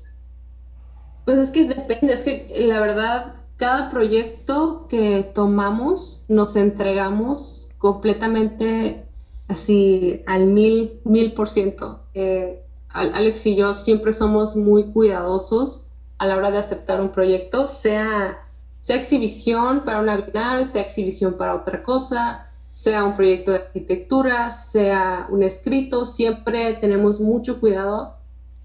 [1.30, 9.06] pues es que depende, es que la verdad cada proyecto que tomamos nos entregamos completamente
[9.48, 12.00] así al mil, mil por ciento.
[12.16, 15.86] Eh, Alex y yo siempre somos muy cuidadosos
[16.18, 18.40] a la hora de aceptar un proyecto, sea,
[18.88, 25.28] exhibición para una bienal, sea exhibición para otra cosa, sea un proyecto de arquitectura, sea
[25.30, 28.19] un escrito, siempre tenemos mucho cuidado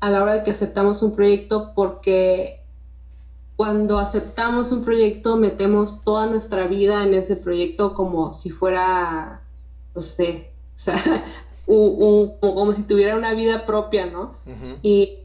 [0.04, 2.60] a la hora de que aceptamos un proyecto porque
[3.56, 9.40] cuando aceptamos un proyecto metemos toda nuestra vida en ese proyecto como si fuera,
[9.94, 11.24] no sé, o sea,
[11.66, 14.34] como si tuviera una vida propia, ¿no?
[14.82, 15.20] y,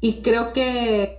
[0.00, 1.18] y creo que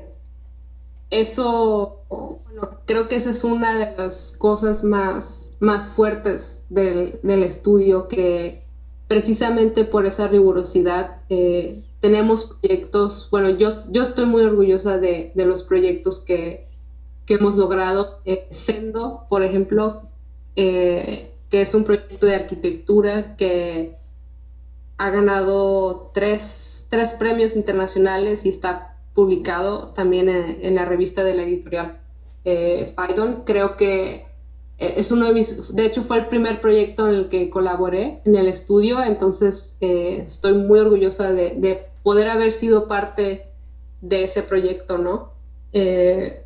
[1.10, 5.26] eso, bueno, creo que esa es una de las cosas más,
[5.60, 8.64] más fuertes del, del estudio, que
[9.10, 15.46] precisamente por esa rigurosidad eh, tenemos proyectos, bueno, yo, yo estoy muy orgullosa de, de
[15.46, 16.70] los proyectos que,
[17.30, 18.22] que hemos logrado.
[18.26, 20.02] Eh, Sendo, por ejemplo,
[20.56, 23.96] eh, que es un proyecto de arquitectura que
[24.98, 26.42] ha ganado tres,
[26.90, 32.00] tres premios internacionales y está publicado también en, la revista de la editorial
[32.46, 33.44] eh, Python.
[33.46, 34.26] Creo que
[34.80, 38.36] es uno de mis, de hecho fue el primer proyecto en el que colaboré en
[38.38, 43.46] el estudio, entonces estoy muy orgullosa de, de poder haber sido parte
[44.02, 45.34] de ese proyecto, ¿no?
[45.74, 46.44] Eh,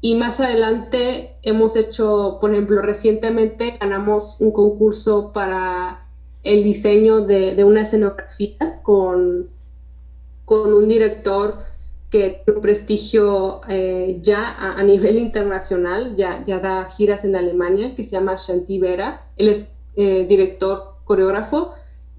[0.00, 6.06] y más adelante hemos hecho, por ejemplo, recientemente ganamos un concurso para
[6.42, 9.48] el diseño de, una escenografía con,
[10.46, 11.54] con un director
[12.10, 17.94] que tiene un prestigio eh, ya a, nivel internacional, ya, ya da giras en Alemania,
[17.94, 19.26] que se llama Shanti Vera.
[19.36, 21.72] Él es eh, director coreógrafo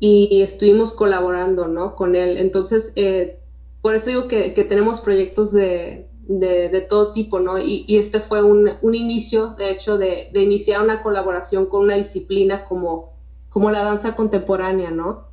[0.03, 1.95] y estuvimos colaborando, ¿no?
[1.95, 2.37] Con él.
[2.37, 3.37] Entonces, eh,
[3.83, 7.59] por eso digo que, tenemos proyectos de, de, todo tipo, ¿no?
[7.59, 11.97] Y, este fue un, un, inicio, de hecho, de, de, iniciar una colaboración con una
[11.97, 13.13] disciplina como,
[13.51, 15.27] como la danza contemporánea, ¿no?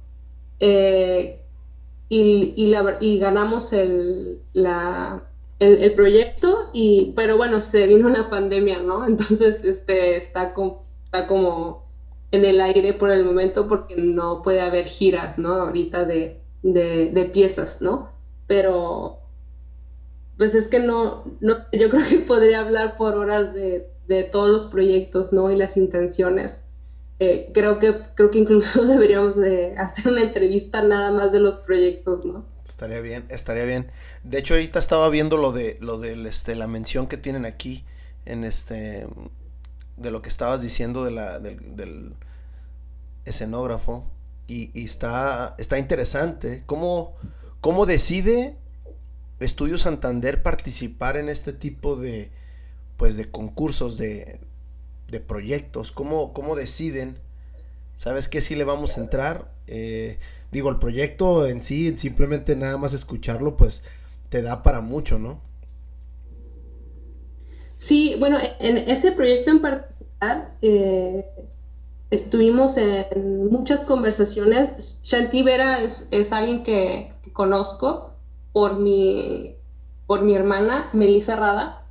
[0.60, 1.40] Eh,
[2.10, 5.22] y, y, la, y, ganamos el, la,
[5.60, 9.06] el, proyecto, y, pero bueno, se vino una pandemia, ¿no?
[9.08, 10.52] Entonces, este, está,
[11.06, 11.87] está como
[12.30, 15.52] en el aire por el momento porque no puede haber giras, ¿no?
[15.54, 18.10] Ahorita de, de, piezas, ¿no?
[18.46, 19.18] Pero,
[20.36, 24.50] pues es que no, no, yo creo que podría hablar por horas de, de todos
[24.50, 25.50] los proyectos, ¿no?
[25.50, 26.52] Y las intenciones.
[27.20, 31.56] Eh, creo que creo que incluso deberíamos de hacer una entrevista nada más de los
[31.56, 32.44] proyectos, ¿no?
[32.68, 33.90] Estaría bien, estaría bien.
[34.22, 37.84] De hecho, ahorita estaba viendo lo de lo de este, la mención que tienen aquí
[38.24, 39.06] en este
[39.98, 42.14] de lo que estabas diciendo de la, del,
[43.24, 44.04] escenógrafo
[44.46, 46.62] y, está, está interesante.
[46.66, 47.14] ¿Cómo,
[47.60, 48.56] ¿Cómo decide
[49.40, 52.30] Estudio Santander participar en este tipo de,
[52.96, 54.40] pues, de concursos, de,
[55.08, 55.92] de proyectos?
[55.92, 57.18] ¿Cómo, ¿Cómo deciden?
[57.96, 58.40] ¿Sabes qué?
[58.40, 59.50] Si le vamos a entrar.
[59.66, 60.18] Eh,
[60.50, 63.82] digo, el proyecto en sí, simplemente nada más escucharlo, pues
[64.30, 65.40] te da para mucho, ¿no?
[67.88, 71.24] Sí, bueno, en ese proyecto en particular eh,
[72.10, 74.98] estuvimos en muchas conversaciones.
[75.02, 78.12] Shanti Vera es, alguien que, conozco
[78.52, 79.54] por mi,
[80.06, 81.86] por mi hermana, Melissa Rada.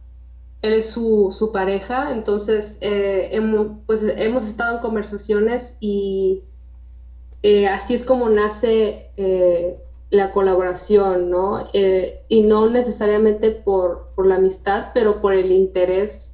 [0.61, 6.43] Él es su, su pareja, entonces eh, hemos, pues, hemos estado en conversaciones y
[7.41, 9.09] eh, así es como nace
[10.09, 11.67] la colaboración, ¿no?
[11.73, 16.31] Eh, y no necesariamente por, por, la amistad, pero por el interés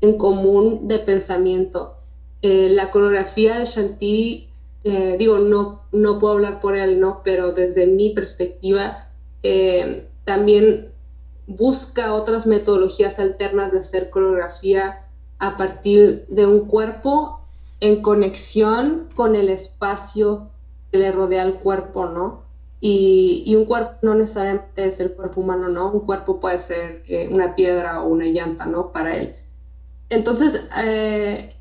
[0.00, 1.94] en común de pensamiento.
[2.42, 4.48] Eh, la coreografía de Shanti,
[4.82, 7.20] eh, digo, no, no puedo hablar por él, ¿no?
[7.24, 9.08] Pero desde mi perspectiva,
[10.24, 10.92] también
[11.48, 15.00] busca otras metodologías alternas de hacer coreografía
[15.40, 17.40] a partir de un cuerpo
[17.80, 20.50] en conexión con el espacio
[20.92, 22.42] que le rodea al cuerpo, ¿no?
[22.84, 25.92] Y, un cuerpo no necesariamente es el cuerpo humano, ¿no?
[25.92, 28.90] Un cuerpo puede ser eh, una piedra o una llanta, ¿no?
[28.90, 29.36] Para él.
[30.08, 31.54] Entonces, eh,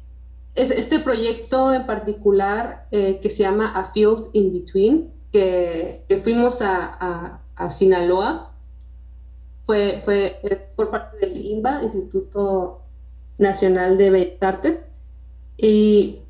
[0.55, 7.37] este proyecto en particular eh, que se llama A Field in Between, que, fuimos a,
[7.77, 8.53] Sinaloa,
[9.67, 10.41] fue, fue
[10.75, 12.81] por parte del INBA, Instituto
[13.37, 14.79] Nacional de Bellas Artes,
[15.55, 16.21] y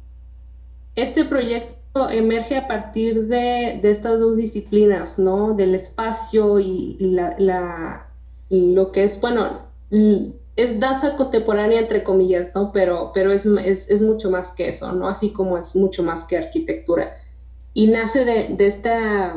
[0.95, 5.53] este proyecto emerge a partir de, estas dos disciplinas, ¿no?
[5.53, 8.07] Del espacio y, la,
[8.49, 9.61] lo que es, bueno,
[10.55, 12.71] es danza contemporánea entre comillas, ¿no?
[12.71, 15.07] Pero, pero es, es, mucho más que eso, ¿no?
[15.09, 17.13] Así como es mucho más que arquitectura.
[17.73, 19.35] Y nace de, esta,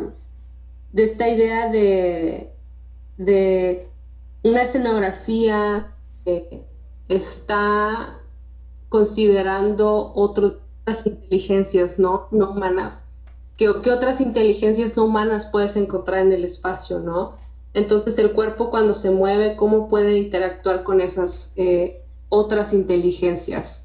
[0.92, 2.50] de esta idea de,
[3.16, 3.88] de
[4.42, 5.92] una escenografía
[6.26, 6.62] eh,
[7.08, 8.20] está
[8.88, 10.12] considerando
[10.86, 13.00] otras inteligencias no, no humanas.
[13.56, 17.34] ¿Qué, ¿Qué otras inteligencias no humanas puedes encontrar en el espacio, no?
[17.72, 23.82] Entonces el cuerpo cuando se mueve, ¿cómo puede interactuar con esas eh, otras inteligencias?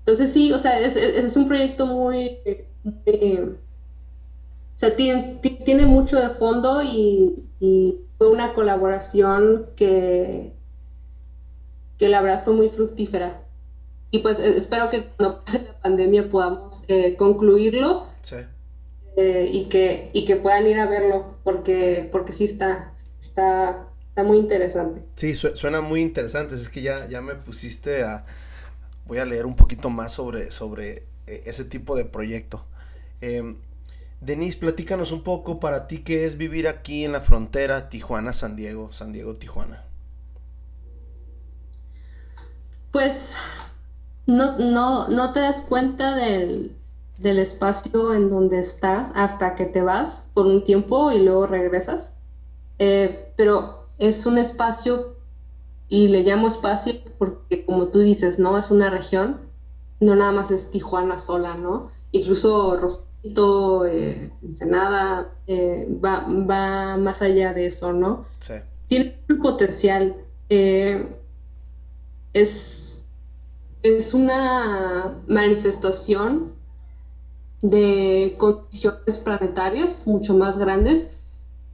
[0.00, 2.38] Entonces sí, o sea, es, un proyecto muy...
[2.84, 10.52] o sea, tiene, mucho de fondo y, y, fue una colaboración que,
[11.98, 13.42] que la verdad fue muy fructífera.
[14.10, 18.36] Y pues eh, espero que cuando pase la pandemia podamos eh, concluirlo sí.
[19.16, 24.22] eh, y, que, y que puedan ir a verlo porque, porque sí está, está, está
[24.22, 25.02] muy interesante.
[25.16, 26.54] Sí, suena muy interesante.
[26.54, 28.24] Es que ya, ya me pusiste a...
[29.06, 32.64] Voy a leer un poquito más sobre, sobre eh, ese tipo de proyecto.
[33.20, 33.54] Eh,
[34.20, 38.92] Denise, platícanos un poco para ti qué es vivir aquí en la frontera Tijuana-San Diego,
[38.92, 39.84] San Diego-Tijuana.
[42.92, 43.12] Pues
[44.26, 46.72] no, no, no te das cuenta del,
[47.18, 52.10] del espacio en donde estás hasta que te vas por un tiempo y luego regresas.
[52.78, 55.16] Eh, pero es un espacio
[55.88, 58.58] y le llamo espacio porque como tú dices, ¿no?
[58.58, 59.40] Es una región,
[60.00, 61.90] no nada más es Tijuana sola, ¿no?
[62.12, 68.26] Incluso Rosito, eh, Ensenada, eh, va, va más allá de eso, ¿no?
[68.40, 68.54] Sí.
[68.88, 70.16] Tiene un potencial.
[70.48, 71.08] Eh,
[72.32, 72.50] es,
[73.86, 76.52] es una manifestación
[77.62, 81.06] de condiciones planetarias mucho más grandes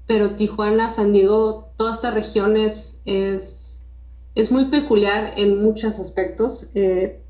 [0.06, 7.22] pero Tijuana, San Diego, toda esta región es, es, muy peculiar en muchos aspectos, eh,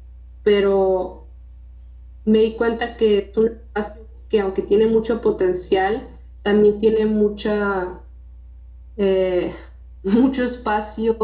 [0.43, 1.27] pero
[2.25, 6.09] me di cuenta que es un espacio que aunque tiene mucho potencial,
[6.43, 8.01] también tiene mucha
[8.97, 9.55] eh,
[10.03, 11.17] mucho espacio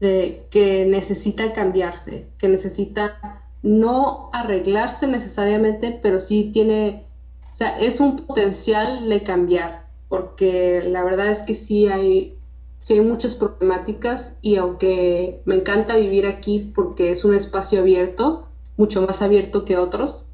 [0.00, 7.04] de, que necesita cambiarse, que necesita no arreglarse necesariamente, pero sí tiene,
[7.52, 12.38] o sea, es un potencial de cambiar porque la verdad es que sí hay,
[12.82, 18.48] sí hay muchas problemáticas y aunque me encanta vivir aquí porque es un espacio abierto,
[18.76, 20.26] mucho más abierto que otros,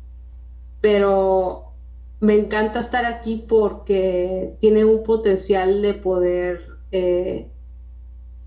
[0.81, 1.73] pero
[2.21, 6.61] me encanta estar aquí porque tiene un potencial de poder
[6.91, 7.49] eh,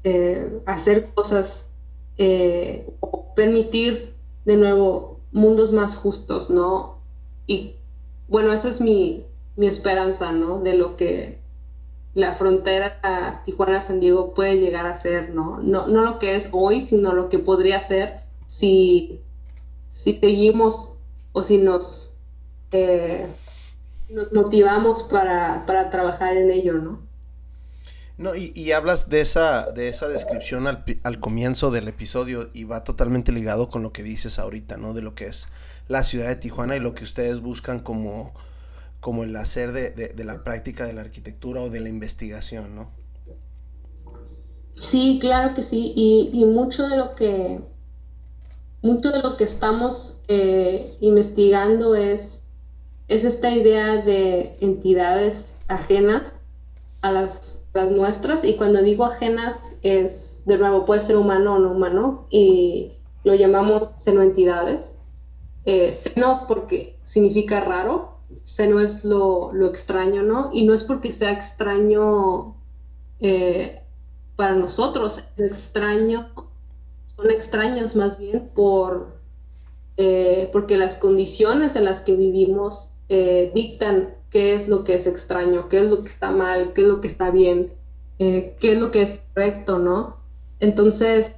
[0.05, 1.65] eh, hacer cosas
[2.19, 4.13] eh, o permitir
[4.45, 6.99] de nuevo mundos más justos, ¿no?
[7.47, 7.73] Y
[8.27, 9.25] bueno, esa es mi,
[9.55, 10.59] mi esperanza, ¿no?
[10.59, 11.39] De lo que
[12.13, 15.59] la frontera Tijuana-San Diego puede llegar a ser, ¿no?
[15.59, 15.87] ¿no?
[15.87, 19.21] No lo que es hoy, sino lo que podría ser si,
[20.03, 20.91] si seguimos
[21.31, 22.13] o si nos,
[22.71, 23.25] eh,
[24.09, 27.04] nos motivamos para, para trabajar en ello, ¿no?
[28.17, 32.63] No, y, y, hablas de esa, de esa descripción al, al, comienzo del episodio y
[32.63, 34.93] va totalmente ligado con lo que dices ahorita, ¿no?
[34.93, 35.47] De lo que es
[35.89, 38.33] la ciudad de Tijuana y lo que ustedes buscan como,
[39.01, 42.91] como el hacer de, de, la práctica de la arquitectura o de la investigación, ¿no?
[44.91, 47.59] Sí, claro que sí, y, y mucho de lo que
[48.85, 52.41] mucho de lo que estamos eh, investigando es,
[53.07, 56.31] es esta idea de entidades ajenas
[57.01, 61.59] a las, las, nuestras, y cuando digo ajenas es, de nuevo, puede ser humano o
[61.59, 64.79] no humano, y lo llamamos seno-entidades.
[65.65, 68.19] Eh, seno porque significa raro,
[68.69, 70.51] no es lo, lo, extraño, ¿no?
[70.53, 72.55] Y no es porque sea extraño
[73.19, 73.81] eh,
[74.35, 76.29] para nosotros, es extraño,
[77.05, 79.19] son extraños más bien por,
[79.97, 85.07] eh, porque las condiciones en las que vivimos eh, dictan qué es lo que es
[85.07, 87.71] extraño, qué es lo que está mal, qué es lo que está bien,
[88.17, 90.17] qué es lo que es correcto, ¿no?
[90.59, 91.31] Entonces,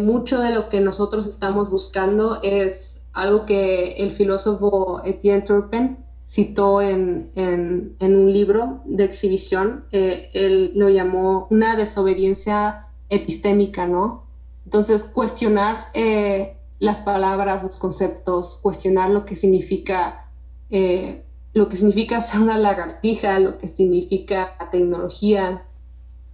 [0.00, 5.96] mucho de lo que nosotros estamos buscando es algo que el filósofo Etienne Turpin
[6.28, 14.24] citó en, en, un libro de exhibición, eh, él lo llamó una desobediencia epistémica, ¿no?
[14.64, 20.28] Entonces, cuestionar eh, las palabras, los conceptos, cuestionar lo que significa,
[20.70, 21.22] eh,
[21.54, 25.62] lo que significa ser una lagartija, lo que significa la tecnología,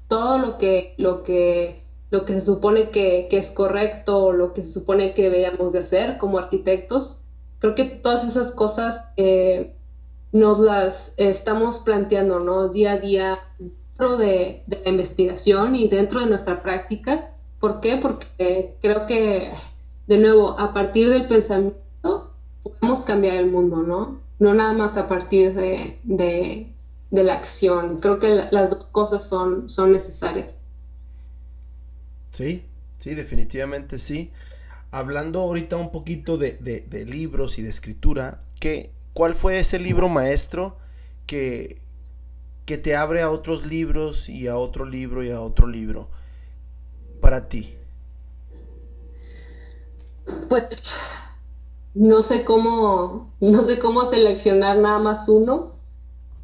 [0.08, 4.62] todo lo que, lo que, lo que se supone que, que es correcto, lo que
[4.62, 7.20] se supone que deberíamos de hacer como arquitectos,
[7.58, 9.74] creo que todas esas cosas eh,
[10.32, 12.68] nos las estamos planteando, ¿no?
[12.68, 17.32] Día a día dentro de, de, la investigación y dentro de nuestra práctica.
[17.60, 17.98] ¿Por qué?
[18.00, 19.52] Porque creo que,
[20.06, 22.30] de nuevo, a partir del pensamiento
[22.62, 24.29] podemos cambiar el mundo, ¿no?
[24.40, 26.72] No nada más a partir de, de,
[27.10, 28.00] de la acción.
[28.00, 30.48] Creo que las dos cosas son, son necesarias.
[32.32, 32.64] Sí,
[33.00, 34.30] Sí, definitivamente sí.
[34.90, 40.08] Hablando ahorita un poquito de, de, libros y de escritura, ¿qué, ¿cuál fue ese libro
[40.08, 40.76] maestro
[41.26, 41.78] que,
[42.66, 46.08] que te abre a otros libros y a otro libro y a otro libro
[47.20, 47.74] para ti?
[50.48, 50.64] Pues
[51.94, 55.72] no sé cómo, no sé cómo seleccionar nada más uno.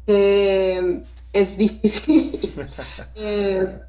[0.07, 2.53] Eh, es difícil.
[3.15, 3.79] Eh,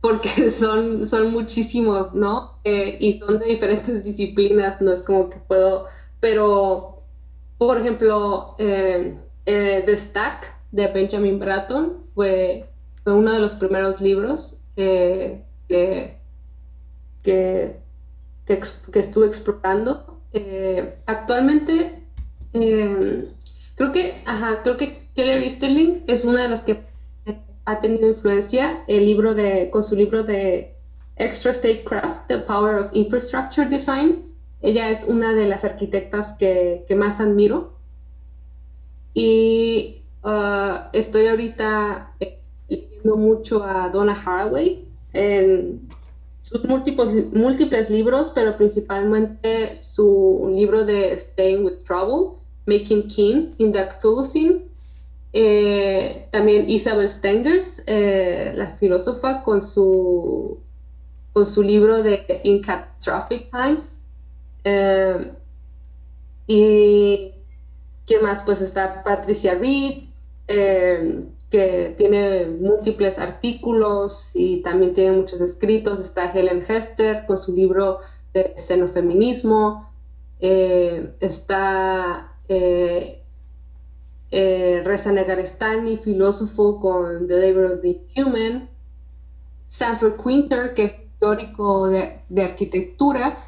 [0.00, 2.58] porque son, son muchísimos, ¿no?
[2.64, 5.86] Eh, y son de diferentes disciplinas, no es como que puedo,
[6.20, 7.02] pero,
[7.58, 12.68] por ejemplo, eh, The Stack de Benjamin Bratton fue,
[13.02, 16.16] fue uno de los primeros libros que, que,
[17.22, 17.80] que,
[18.92, 20.15] estuve explorando.
[21.06, 22.02] Actualmente,
[22.52, 26.84] creo que, ajá, creo que Keller Easterling es una de las que
[27.64, 30.74] ha tenido influencia el libro de, con su libro de
[31.16, 34.26] Extra State Craft, The Power of Infrastructure Design.
[34.62, 37.74] Ella es una de las arquitectas que, que más admiro.
[39.14, 45.85] Y uh, estoy ahorita eh, leyendo mucho a Donna Haraway en
[46.46, 53.88] sus múltiples, libros, pero principalmente su libro de Staying with Trouble, Making King in the
[53.88, 54.62] Cthulhu
[55.32, 60.60] eh, también Isabel Stengers, eh, la filósofa, con su,
[61.32, 63.82] con su libro de In Catastrophic Times.
[64.62, 65.32] Eh,
[66.46, 67.32] y
[68.06, 68.44] ¿quién más?
[68.44, 70.04] Pues está Patricia Reed,
[71.50, 76.00] que tiene múltiples artículos y también tiene muchos escritos.
[76.00, 77.98] Está Helen Hester con su libro
[78.34, 79.90] de xenofeminismo.
[80.40, 82.32] está
[84.30, 88.68] eh, Reza Negarestani, filósofo con The Labor of the Human,
[89.70, 93.38] Sanford Quinter, que es teórico de, arquitectura,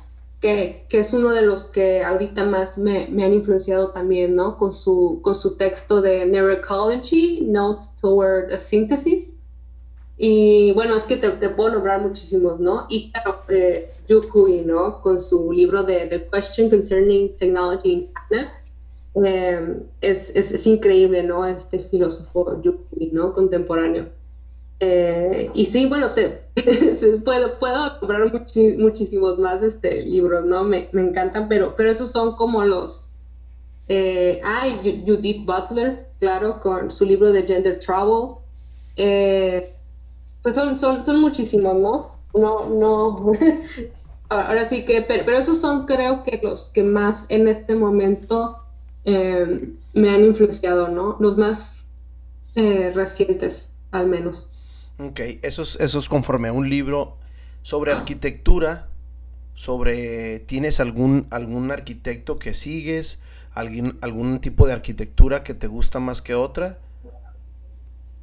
[0.41, 4.57] que, es uno de los que ahorita más me, han influenciado también, ¿no?
[4.59, 9.28] Con su, con su texto de Neuroecology, Notes Toward a Synthesis.
[10.16, 12.86] Y bueno, es que te, puedo nombrar muchísimos, ¿no?
[12.89, 13.93] Y claro, eh,
[14.64, 15.01] ¿no?
[15.01, 18.53] Con su libro de The Question Concerning Technology in China,
[19.24, 21.47] Em, es, es, increíble, ¿no?
[21.47, 23.32] Este filósofo yuki, ¿no?
[23.32, 24.07] Contemporáneo.
[24.81, 26.43] Eh, y sí, bueno, te,
[27.24, 28.33] puedo, puedo comprar
[28.79, 30.64] muchísimos más este, libros, ¿no?
[30.64, 33.05] Me, me, encantan, pero, pero esos son como los...
[33.91, 34.41] Eh,
[35.07, 38.37] Judith Butler, claro, con su libro de Gender Trouble.
[38.97, 39.74] Eh,
[40.43, 42.18] pues son, son, son muchísimos, ¿no?
[42.35, 43.33] No, no.
[44.29, 48.59] Ahora sí que, pero, pero esos son creo que los que más en este momento
[49.05, 51.16] eh, me han influenciado, ¿no?
[51.18, 51.59] Los más
[52.55, 54.48] eh, recientes, al menos.
[54.99, 57.17] Ok, eso es, conforme a un libro
[57.63, 58.89] sobre arquitectura,
[59.55, 63.21] sobre, ¿tienes algún, algún arquitecto que sigues?
[63.55, 66.79] ¿Algún, ¿Algún tipo de arquitectura que te gusta más que otra?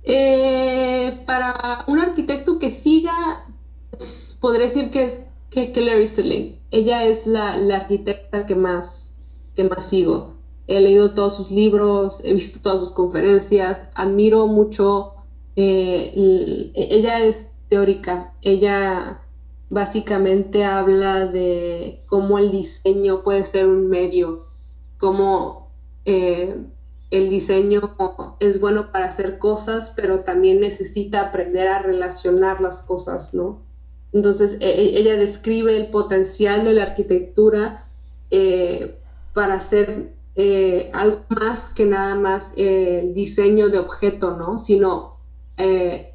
[0.03, 3.45] Eh, para un arquitecto que siga,
[4.39, 5.19] podría decir que es
[5.49, 6.59] que Clary.
[6.71, 9.11] Ella es la, la arquitecta que más,
[9.55, 10.35] que más sigo
[10.67, 15.13] he leído todos sus libros, he visto todas sus conferencias, admiro mucho,
[15.55, 17.37] eh, ella es
[17.69, 19.21] teórica, ella
[19.69, 24.47] básicamente habla de cómo el diseño puede ser un medio,
[24.99, 25.71] cómo
[26.03, 26.55] eh,
[27.09, 27.95] el diseño
[28.39, 33.61] es bueno para hacer cosas, pero también necesita aprender a relacionar las cosas, ¿no?
[34.11, 37.85] Entonces, e, e, ella describe el potencial de la arquitectura
[38.29, 38.95] eh,
[39.33, 40.13] para hacer
[40.91, 44.57] algo más que nada más el diseño de objeto, ¿no?
[44.57, 45.14] Sino
[45.57, 46.13] eh,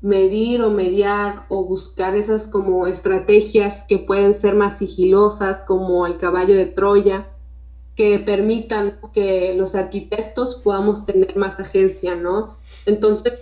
[0.00, 6.18] medir o mediar o buscar esas como estrategias que pueden ser más sigilosas, como el
[6.18, 7.28] caballo de Troya,
[7.96, 12.56] que permitan que los arquitectos podamos tener más agencia, ¿no?
[12.86, 13.34] Entonces,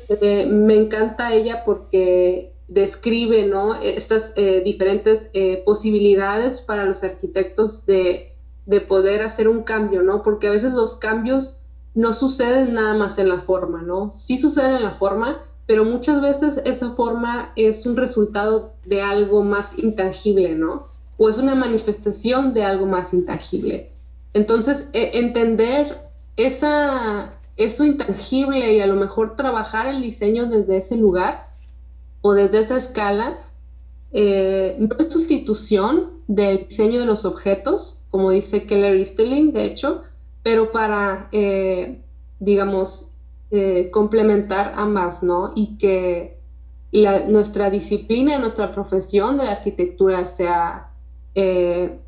[0.48, 3.74] me encanta ella porque describe, ¿no?
[3.80, 4.34] Estas
[4.64, 5.30] diferentes
[5.64, 8.30] posibilidades para los arquitectos de
[8.70, 10.22] de poder hacer un cambio, ¿no?
[10.22, 11.57] Porque a veces los cambios
[12.01, 14.11] no suceden nada más en la forma, ¿no?
[14.12, 19.44] Sí suceden en la forma, pero muchas veces esa forma es un resultado de algo
[19.44, 20.86] más intangible, ¿no?
[21.18, 23.90] O es una manifestación de algo más intangible.
[24.32, 25.98] Entonces, e, entender
[26.36, 31.48] esa, eso intangible y a lo mejor trabajar el diseño desde ese lugar
[32.22, 33.40] o desde esa escala,
[34.12, 40.03] eh, no es sustitución del diseño de los objetos, como dice Keller Easterling, de hecho,
[40.43, 42.03] pero para, eh,
[42.38, 43.09] digamos,
[43.51, 45.53] eh, complementar ambas, ¿no?
[45.55, 46.38] Y que
[47.28, 50.91] nuestra disciplina, nuestra profesión de arquitectura sea
[51.34, 51.99] eh,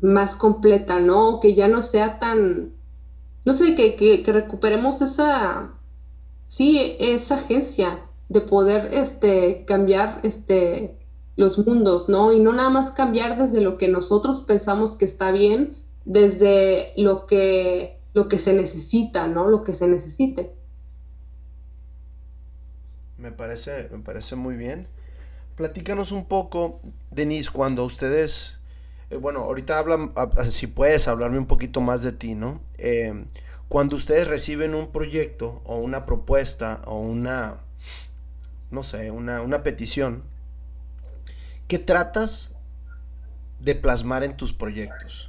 [0.00, 1.40] más completa, ¿no?
[1.40, 2.72] Que ya no sea tan,
[3.44, 5.70] no sé, que, que, recuperemos esa,
[6.46, 10.98] sí, esa agencia de poder, este, cambiar, este,
[11.36, 12.32] los mundos, ¿no?
[12.32, 15.76] Y no nada más cambiar desde lo que nosotros pensamos que está bien,
[16.08, 19.46] desde lo que, lo que se necesita, ¿no?
[19.46, 20.54] Lo que se necesite.
[23.18, 24.88] Me parece, me parece muy bien.
[25.54, 26.80] Platícanos un poco,
[27.10, 28.58] Denise, cuando ustedes,
[29.10, 30.14] eh, bueno, ahorita hablan,
[30.52, 32.62] si puedes hablarme un poquito más de ti, ¿no?
[32.78, 33.26] Eh,
[33.68, 37.58] cuando ustedes reciben un proyecto o una propuesta o una,
[38.70, 40.22] no sé, una, una petición,
[41.66, 42.50] ¿qué tratas
[43.60, 45.28] de plasmar en tus proyectos?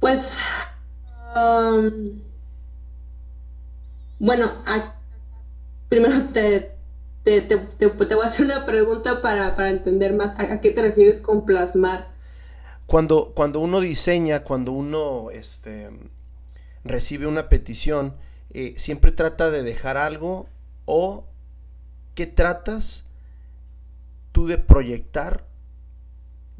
[0.00, 0.22] Pues,
[1.36, 2.22] um,
[4.18, 4.50] bueno,
[5.90, 6.72] primero te,
[7.22, 11.20] te, te, voy a hacer una pregunta para, para entender más a, qué te refieres
[11.20, 12.08] con plasmar.
[12.86, 15.90] Cuando, cuando uno diseña, cuando uno este,
[16.82, 18.14] recibe una petición,
[18.52, 20.48] eh, siempre trata de dejar algo
[20.86, 21.24] o
[22.14, 23.04] qué tratas
[24.32, 25.44] tú de proyectar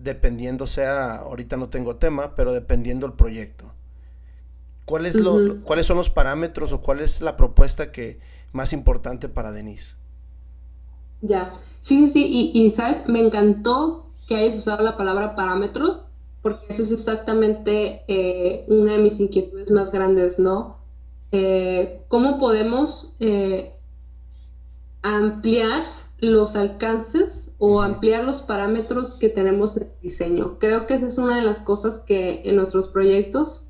[0.03, 3.67] dependiendo sea, ahorita no tengo tema, pero dependiendo el proyecto.
[4.85, 8.19] ¿Cuál es lo, ¿Cuáles son los parámetros o cuál es la propuesta que
[8.53, 9.95] más importante para Denise?
[11.23, 16.01] Ya, sí, sí, y, y sabes, me encantó que hayas usado la palabra parámetros,
[16.43, 20.79] porque eso es exactamente eh, una de mis inquietudes más grandes, ¿no?
[21.31, 23.75] Eh, ¿Cómo podemos eh,
[25.03, 25.83] ampliar
[26.19, 27.31] los alcances
[27.63, 30.59] o ampliar los parámetros que tenemos en el diseño?
[30.59, 33.63] Creo que esa es una de las cosas que en nuestros proyectos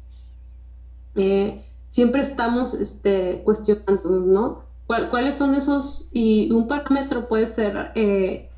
[1.17, 4.63] eh, siempre estamos este, cuestionando, ¿no?
[4.87, 6.09] ¿Cuáles son esos?
[6.13, 8.49] Y un parámetro puede ser eh,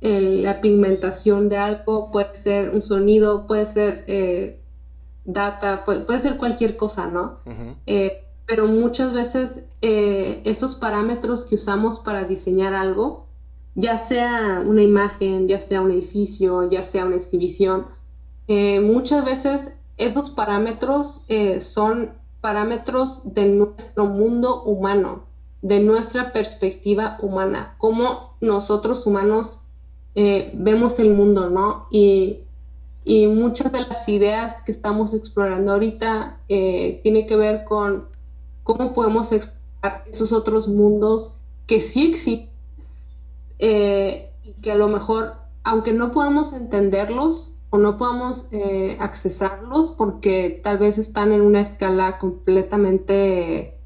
[0.00, 4.60] la pigmentación de algo, puede ser un sonido, puede ser eh,
[5.24, 7.38] data, puede, ser cualquier cosa, ¿no?
[8.46, 13.25] pero muchas veces esos parámetros que usamos para diseñar algo,
[13.76, 17.86] ya sea una imagen, ya sea un edificio, ya sea una exhibición,
[18.48, 22.10] muchas veces esos parámetros eh, son
[22.40, 25.24] parámetros de nuestro mundo humano,
[25.62, 29.60] de nuestra perspectiva humana, cómo nosotros humanos
[30.14, 31.86] eh, vemos el mundo, ¿no?
[31.90, 32.42] Y,
[33.08, 38.06] muchas de las ideas que estamos explorando ahorita eh, tiene que ver con
[38.64, 42.55] cómo podemos explorar esos otros mundos que sí existen
[43.58, 45.34] y que a lo mejor,
[45.64, 51.62] aunque no podamos entenderlos, o no podamos eh, accesarlos porque tal vez están en una
[51.62, 53.78] escala completamente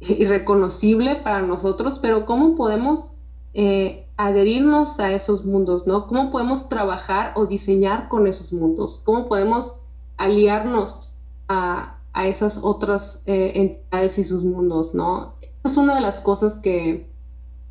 [0.00, 3.10] irreconocible para nosotros, pero ¿cómo podemos
[3.54, 6.06] eh, adherirnos a esos mundos, ¿no?
[6.06, 9.00] ¿Cómo podemos trabajar o diseñar con esos mundos?
[9.04, 9.74] ¿Cómo podemos
[10.16, 11.12] aliarnos
[11.48, 15.34] a, a esas otras eh, entidades y sus mundos, ¿no?
[15.64, 17.10] Es una de las cosas que,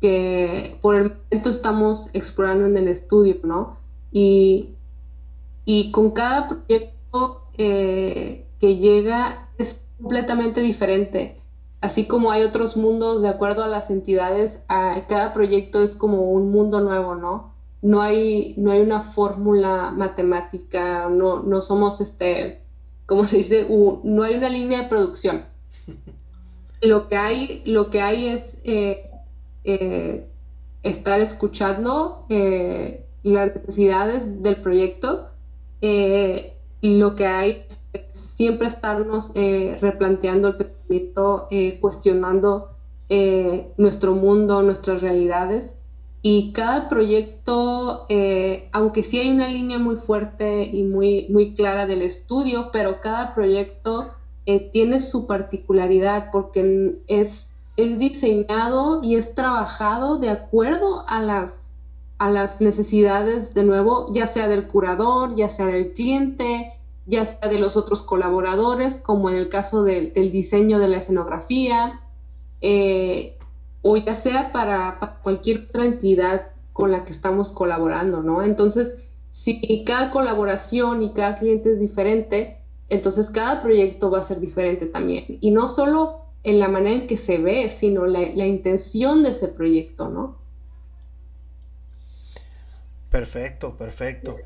[0.00, 3.78] que por el momento estamos explorando en el estudio, ¿no?
[4.12, 4.74] Y
[5.64, 11.40] y con cada proyecto eh, que llega es completamente diferente.
[11.80, 16.50] Así como hay otros mundos de acuerdo a las entidades, cada proyecto es como un
[16.50, 17.52] mundo nuevo, ¿no?
[17.82, 22.62] No hay, no hay una fórmula matemática, no, no somos este,
[23.04, 23.66] ¿cómo se dice?
[23.68, 25.44] no hay una línea de producción.
[26.80, 29.10] Lo que hay, lo que hay es eh,
[29.64, 30.26] eh,
[30.82, 35.30] estar escuchando las necesidades del proyecto
[35.86, 38.00] eh, lo que hay es
[38.36, 42.70] siempre estarnos eh, replanteando el pensamiento, eh, cuestionando
[43.76, 45.70] nuestro mundo, nuestras realidades.
[46.22, 48.08] Y cada proyecto,
[48.72, 53.34] aunque sí hay una línea muy fuerte y muy, muy clara del estudio, pero cada
[53.34, 54.10] proyecto
[54.72, 57.28] tiene su particularidad porque es,
[57.76, 61.52] es diseñado y es trabajado de acuerdo a las
[62.18, 66.72] a las necesidades de nuevo, ya sea del curador, ya sea del cliente,
[67.06, 72.00] ya sea de los otros colaboradores, como en el caso del, diseño de la escenografía,
[72.60, 73.36] eh,
[73.82, 78.42] o ya sea para, cualquier otra entidad con la que estamos colaborando, ¿no?
[78.42, 78.94] Entonces,
[79.30, 82.58] si cada colaboración y cada cliente es diferente,
[82.88, 85.24] entonces cada proyecto va a ser diferente también.
[85.40, 89.30] Y no solo en la manera en que se ve, sino la, la intención de
[89.30, 90.38] ese proyecto, ¿no?
[93.10, 94.36] Perfecto, perfecto.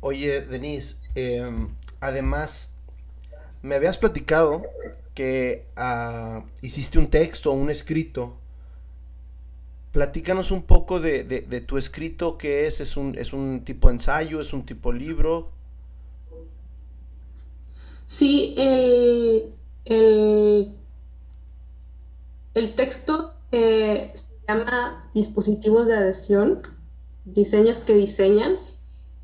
[0.00, 1.68] Oye, Denise, em,
[2.00, 2.70] además,
[3.62, 4.62] me habías platicado
[5.14, 8.38] que ah, hiciste un texto, un escrito
[9.92, 12.80] Platícanos un poco de, de, tu escrito, ¿qué es?
[12.80, 14.40] ¿Es un, ¿Es un tipo ensayo?
[14.40, 15.50] ¿Es un tipo libro?
[18.06, 19.52] Sí, el,
[19.84, 20.76] el,
[22.54, 26.62] el texto eh, se llama Dispositivos de adhesión,
[27.24, 28.56] diseños que diseñan,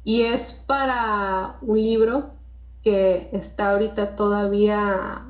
[0.05, 2.31] y es para un libro
[2.83, 5.25] que está ahorita todavía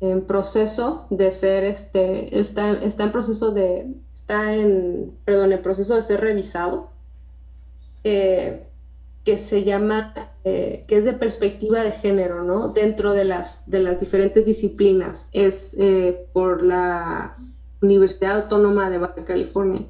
[0.00, 5.94] en proceso de ser, este, está, está en proceso de, está en, perdón, en proceso
[5.94, 6.90] de ser revisado,
[8.02, 8.66] eh,
[9.24, 10.12] que se llama,
[10.44, 12.68] eh, que es de perspectiva de género, ¿no?
[12.68, 15.26] Dentro de las, de las diferentes disciplinas.
[15.32, 17.36] Es eh, por la
[17.80, 19.82] Universidad Autónoma de Baja California.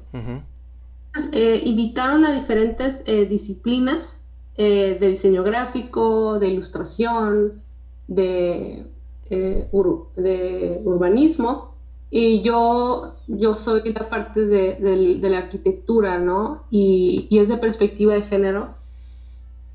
[1.63, 4.17] invitaron a diferentes disciplinas
[4.57, 7.61] de diseño gráfico, de ilustración,
[8.07, 8.83] de,
[9.29, 11.75] de urbanismo,
[12.17, 16.63] y yo, yo soy la parte de, la arquitectura, ¿no?
[16.69, 18.69] Y, es de perspectiva de género.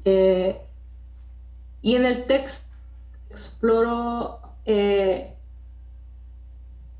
[0.05, 0.61] Eh,
[1.82, 2.66] y en el texto
[3.30, 5.34] exploro, eh,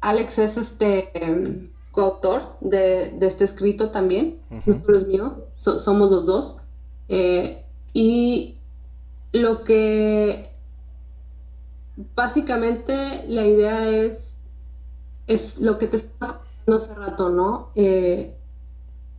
[0.01, 6.61] Alex es este coautor de, este escrito también, no es mío, somos los dos.
[7.09, 8.57] Eh, y
[9.33, 10.51] lo que
[12.15, 14.31] básicamente la idea es
[15.31, 17.69] es lo que te estaba diciendo hace rato, ¿no?
[17.77, 18.35] Eh,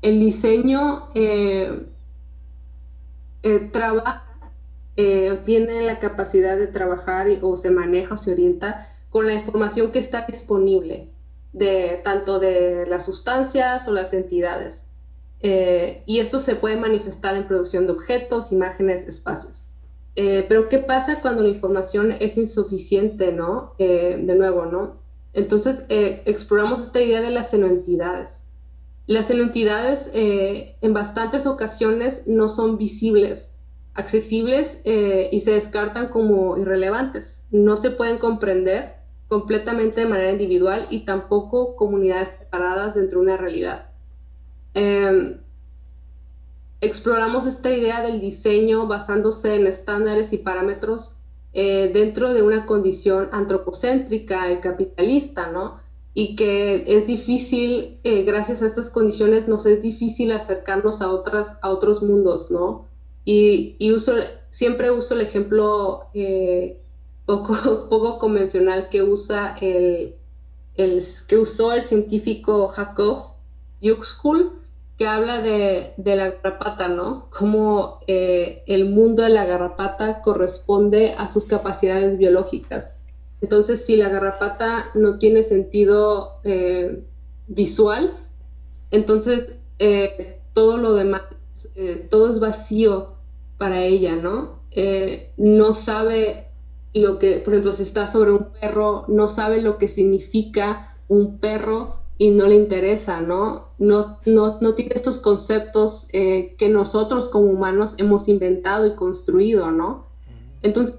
[0.01, 1.85] el diseño eh,
[3.43, 4.27] eh, trabaja,
[5.45, 9.99] tiene la capacidad de trabajar o se maneja o se orienta con la información que
[9.99, 11.09] está disponible,
[11.53, 14.75] de tanto de las sustancias o las entidades.
[15.41, 19.63] y esto se puede manifestar en producción de objetos, imágenes, espacios.
[20.13, 23.73] pero ¿qué pasa cuando la información es insuficiente, ¿no?
[23.79, 25.01] de nuevo, ¿no?
[25.33, 28.29] Entonces, eh, exploramos esta idea de las senoentidades.
[29.11, 33.45] Las senoentidades eh, en bastantes ocasiones no son visibles,
[33.93, 37.25] accesibles eh, y se descartan como irrelevantes.
[37.51, 38.93] No se pueden comprender
[39.27, 43.89] completamente de manera individual y tampoco comunidades separadas dentro de una realidad.
[44.75, 45.41] Em,
[46.79, 51.17] exploramos esta idea del diseño basándose en estándares y parámetros
[51.51, 55.80] eh, dentro de una condición antropocéntrica y capitalista, ¿no?
[56.13, 61.57] Y que es difícil, eh, gracias a estas condiciones, nos es difícil acercarnos a, otras,
[61.61, 62.85] a otros mundos, ¿no?
[63.23, 64.13] Y, y uso,
[64.49, 66.77] siempre uso el ejemplo eh,
[67.25, 67.55] poco,
[67.89, 70.15] poco convencional que usa el,
[70.75, 73.31] el, que usó el científico Jacob
[73.81, 74.51] Yuxkul,
[74.97, 77.27] que habla de, la garrapata, ¿no?
[77.31, 82.90] Cómo eh, el mundo de la garrapata corresponde a sus capacidades biológicas.
[83.41, 87.03] Entonces, si la garrapata no tiene sentido eh,
[87.47, 88.17] visual,
[88.91, 91.23] entonces eh, todo lo demás,
[92.09, 93.15] todo es vacío
[93.57, 94.59] para ella, ¿no?
[95.37, 96.51] no sabe
[96.93, 101.39] lo que, por ejemplo, si está sobre un perro, no sabe lo que significa un
[101.39, 103.69] perro y no le interesa, ¿no?
[103.79, 109.71] No, no, no tiene estos conceptos eh, que nosotros como humanos hemos inventado y construido,
[109.71, 110.05] ¿no?
[110.61, 110.95] Entonces,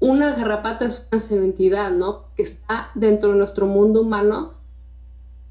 [0.00, 2.26] una garrapata es una entidad, ¿no?
[2.36, 4.54] Que está dentro de nuestro mundo humano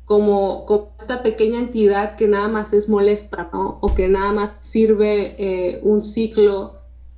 [0.07, 3.77] como, esta pequeña entidad que nada más es molesta, ¿no?
[3.81, 6.75] O que nada más sirve eh, un ciclo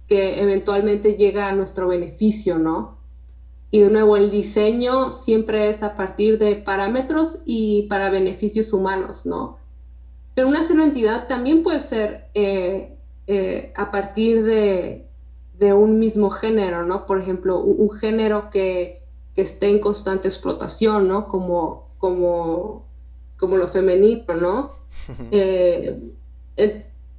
[0.07, 2.97] que eventualmente llega a nuestro beneficio, ¿no?
[3.69, 9.23] Y de nuevo, el diseño siempre es a partir de parámetros y para beneficios humanos,
[9.23, 9.59] ¿no?
[10.34, 15.09] Pero una entidad también puede ser eh, eh, a partir de,
[15.74, 17.05] un mismo género, ¿no?
[17.05, 19.01] Por ejemplo, un, género que,
[19.36, 21.28] que, esté en constante explotación, ¿no?
[21.28, 22.86] Como, como,
[23.38, 24.72] como lo femenino, ¿no?
[25.32, 26.14] Eh,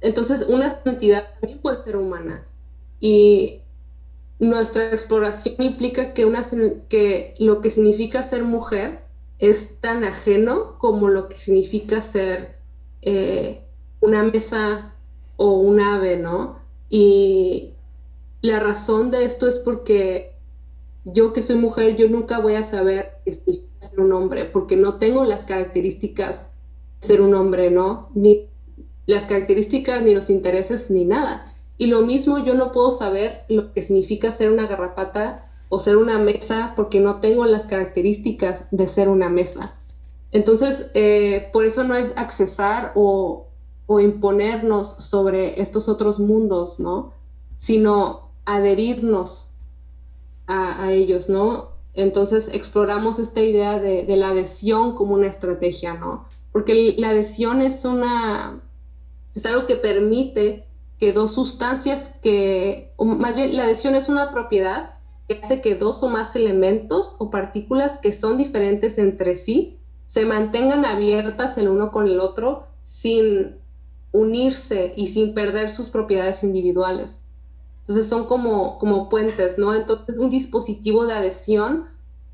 [0.01, 2.43] entonces, una entidad también puede ser humana.
[2.99, 3.61] Y
[4.39, 6.47] nuestra exploración implica que, una,
[6.89, 9.01] que lo que significa ser mujer
[9.39, 12.55] es tan ajeno como lo que significa ser
[13.01, 13.61] eh,
[13.99, 14.93] una mesa
[15.37, 16.59] o un ave, ¿no?
[16.89, 17.73] Y
[18.41, 20.31] la razón de esto es porque
[21.03, 24.95] yo que soy mujer, yo nunca voy a saber significa ser un hombre, porque no
[24.95, 26.39] tengo las características
[27.01, 28.09] de ser un hombre, ¿no?
[28.13, 28.47] Ni
[29.05, 31.53] las características, ni los intereses, ni nada.
[31.77, 35.97] Y lo mismo yo no puedo saber lo que significa ser una garrapata o ser
[35.97, 39.75] una mesa porque no tengo las características de ser una mesa.
[40.31, 43.47] Entonces, eh, por eso no es accesar o,
[43.99, 47.11] imponernos sobre estos otros mundos, ¿no?
[47.59, 49.47] Sino adherirnos
[50.47, 51.69] a, ellos, ¿no?
[51.93, 56.25] Entonces exploramos esta idea de, la adhesión como una estrategia, ¿no?
[56.51, 58.61] porque la adhesión es una,
[59.35, 60.65] es algo que permite
[60.99, 64.95] que dos sustancias que, más bien la adhesión es una propiedad
[65.27, 69.77] que hace que dos o más elementos o partículas que son diferentes entre sí
[70.09, 73.55] se mantengan abiertas el uno con el otro sin
[74.11, 77.17] unirse y sin perder sus propiedades individuales.
[77.81, 79.73] Entonces son como, como puentes, ¿no?
[79.73, 81.85] Entonces un dispositivo de adhesión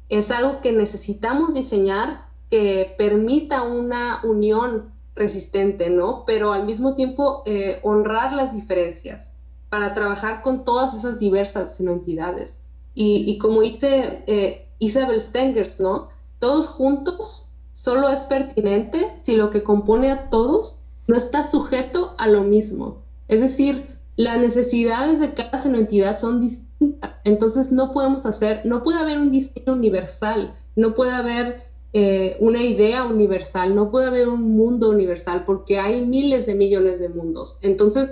[0.09, 6.23] es algo que necesitamos diseñar que permita una unión resistente, ¿no?
[6.25, 9.27] Pero al mismo tiempo eh, honrar las diferencias
[9.69, 12.53] para trabajar con todas esas diversas entidades.
[12.99, 16.07] Y, como dice eh, Isabel Stengers, ¿no?
[16.39, 22.27] Todos juntos solo es pertinente si lo que compone a todos no está sujeto a
[22.27, 23.03] lo mismo.
[23.27, 27.11] Es decir, las necesidades de cada entidad son distintas.
[27.23, 31.61] Entonces no podemos hacer, no puede haber un diseño universal, no puede haber
[31.93, 36.99] eh, una idea universal, no puede haber un mundo universal porque hay miles de millones
[36.99, 37.57] de mundos.
[37.61, 38.09] Entonces,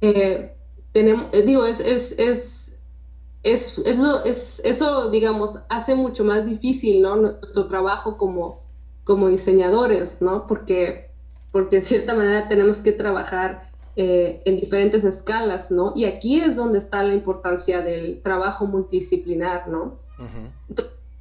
[0.00, 0.52] eh,
[0.92, 2.42] tenemos, eh, digo, es, es, es,
[3.42, 3.78] es,
[4.24, 7.16] es, eso, digamos, hace mucho más difícil, ¿no?
[7.16, 8.62] Nuestro trabajo como,
[9.04, 10.46] como diseñadores, ¿no?
[10.46, 11.10] Porque,
[11.52, 15.92] porque de cierta manera tenemos que trabajar en diferentes escalas, ¿no?
[15.94, 19.98] Y aquí es donde está la importancia del trabajo multidisciplinar, ¿no?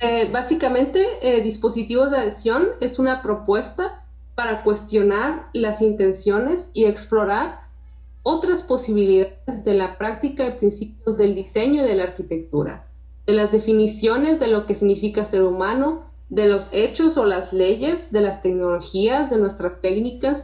[0.06, 4.04] Eh, básicamente, eh, dispositivos de adhesión es una propuesta
[4.36, 7.62] para cuestionar las intenciones y explorar
[8.22, 12.86] otras posibilidades de la práctica de principios del diseño y de la arquitectura,
[13.26, 18.12] de las definiciones de lo que significa ser humano, de los hechos o las leyes,
[18.12, 20.44] de las tecnologías, de nuestras técnicas,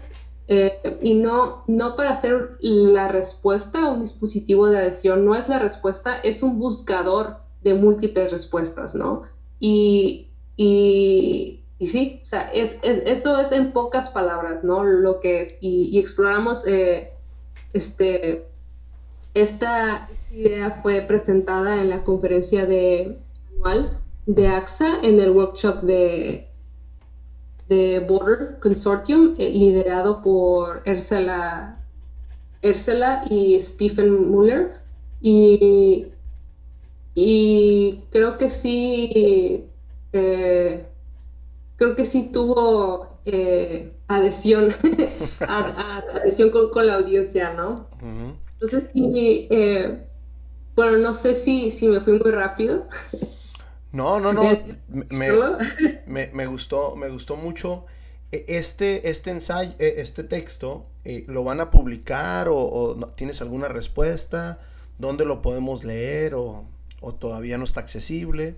[0.51, 5.47] eh, y no, no para hacer la respuesta a un dispositivo de adhesión, no es
[5.47, 9.25] la respuesta, es un buscador de múltiples respuestas, ¿no?
[9.59, 14.83] Y, y, sí, o sea, eso es en pocas palabras, ¿no?
[14.83, 15.57] Lo que es.
[15.61, 17.11] Y, exploramos, eh,
[17.73, 18.47] este,
[19.35, 23.19] esta idea fue presentada en la conferencia de
[23.53, 26.48] anual de AXA en el workshop de,
[27.69, 31.77] de Border Consortium, eh, liderado por Ursula,
[32.63, 34.73] Ursula y Stephen Muller.
[35.21, 36.07] Y
[37.21, 39.65] y creo que sí,
[40.13, 40.85] eh,
[41.75, 44.73] creo que sí tuvo eh, adhesión,
[45.41, 47.87] adhesión con, la audiencia, ¿no?
[48.53, 50.07] Entonces sí, eh,
[50.77, 52.87] bueno, no sé si, si me fui muy rápido.
[53.91, 54.43] No, no, no,
[54.89, 57.85] me, me, gustó, me gustó mucho.
[58.31, 60.85] E, este, este ensayo, e, este texto,
[61.27, 64.59] ¿lo van a publicar o, o tienes alguna respuesta?
[64.97, 66.65] ¿Dónde lo podemos leer o...?
[67.01, 68.55] o todavía no está accesible?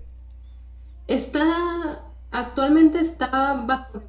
[1.06, 4.00] Está, actualmente está bajo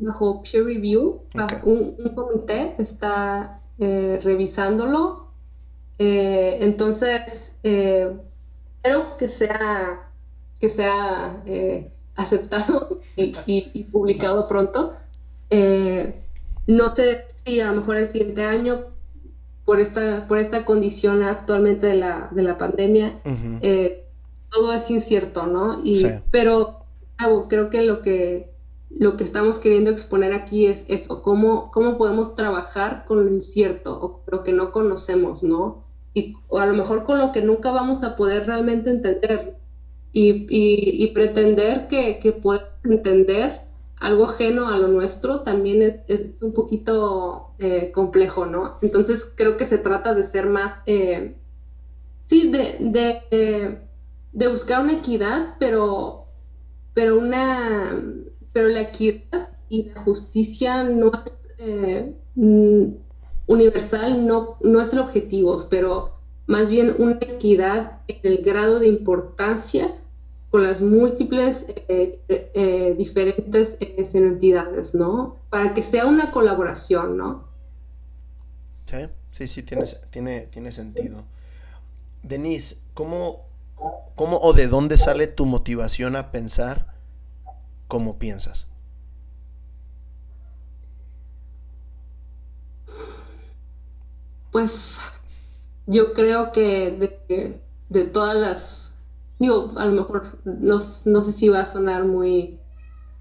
[0.00, 1.22] bajo peer review,
[1.62, 5.28] un, comité está eh, revisándolo.
[5.98, 8.10] Eh, entonces, eh,
[8.76, 10.09] espero que sea,
[10.60, 11.42] que sea
[12.16, 14.94] aceptado y, publicado pronto.
[15.50, 18.90] no sé si a lo mejor el siguiente año
[19.64, 23.20] por esta, por esta condición actualmente de la, de la pandemia,
[23.62, 24.04] eh,
[24.50, 25.80] todo es incierto, ¿no?
[25.84, 26.80] Y, Pero
[27.48, 28.50] creo que lo que
[28.90, 33.96] lo que estamos queriendo exponer aquí es eso, cómo, cómo podemos trabajar con lo incierto
[34.02, 35.84] o lo que no conocemos, ¿no?
[36.12, 39.59] Y, o a lo mejor con lo que nunca vamos a poder realmente entender
[40.12, 40.46] y,
[41.04, 43.60] y, pretender que, que podemos entender
[44.00, 48.78] algo ajeno a lo nuestro también es, es un poquito eh, complejo, ¿no?
[48.82, 51.36] Entonces creo que se trata de ser más, eh,
[52.26, 53.78] sí, de, de,
[54.32, 56.24] de, buscar una equidad, pero,
[56.94, 58.02] pero una,
[58.52, 62.84] pero la equidad y la justicia no es eh, mm,
[63.46, 66.19] universal, no, no es el objetivo, pero
[66.50, 69.94] más bien una equidad en el grado de importancia
[70.50, 75.36] con las múltiples eh, eh, diferentes eh, entidades, ¿no?
[75.48, 77.44] Para que sea una colaboración, ¿no?
[78.86, 78.96] Sí,
[79.30, 81.22] sí, sí, tiene, tiene, tiene sentido.
[82.24, 83.44] Denise, ¿cómo,
[84.16, 86.86] ¿cómo o de dónde sale tu motivación a pensar
[87.86, 88.66] como piensas?
[94.50, 94.72] Pues
[95.90, 98.80] yo creo que de, de todas las
[99.40, 102.60] digo, a lo mejor no, no sé si va a sonar muy,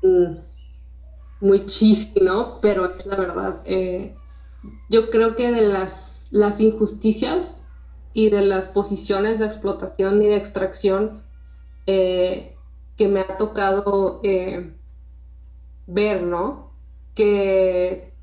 [0.03, 0.35] mm,
[1.41, 1.65] muy
[2.21, 2.59] ¿no?
[2.61, 3.61] Pero es la verdad.
[3.65, 4.15] Eh,
[4.89, 7.55] yo creo que de las, las injusticias
[8.13, 11.23] y de las posiciones de explotación y de extracción
[11.87, 12.55] eh,
[12.97, 14.73] que me ha tocado eh,
[15.87, 16.69] ver, ¿no?
[17.15, 18.13] que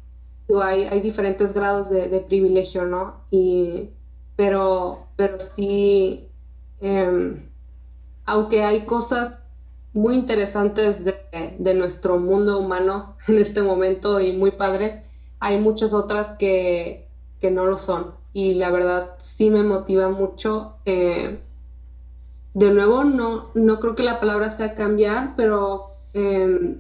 [0.63, 3.25] hay, hay diferentes grados de, privilegio, ¿no?
[3.31, 3.91] Y,
[4.37, 6.29] pero, pero sí,
[6.81, 7.49] em,
[8.25, 9.39] aunque hay cosas
[9.93, 11.17] muy interesantes de,
[11.59, 15.03] de, nuestro mundo humano en este momento y muy padres,
[15.41, 17.07] hay muchas otras que,
[17.41, 18.15] que no lo son.
[18.33, 20.75] Y la verdad sí me motiva mucho.
[20.85, 21.39] Eh,
[22.55, 26.77] de nuevo, no, no creo que la palabra sea cambiar, pero eh,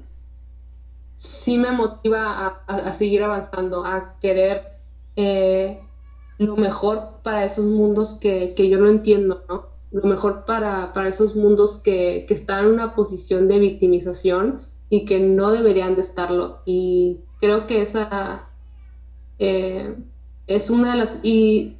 [1.18, 4.62] sí me motiva a, seguir avanzando, a querer
[5.16, 5.80] eh,
[6.38, 9.66] lo mejor para esos mundos que, yo no entiendo, ¿no?
[9.92, 15.18] Lo mejor para, para esos mundos que, están en una posición de victimización y que
[15.20, 16.58] no deberían de estarlo.
[16.66, 18.48] Y creo que esa
[19.38, 19.94] eh,
[20.46, 21.10] es una de las...
[21.22, 21.76] Y,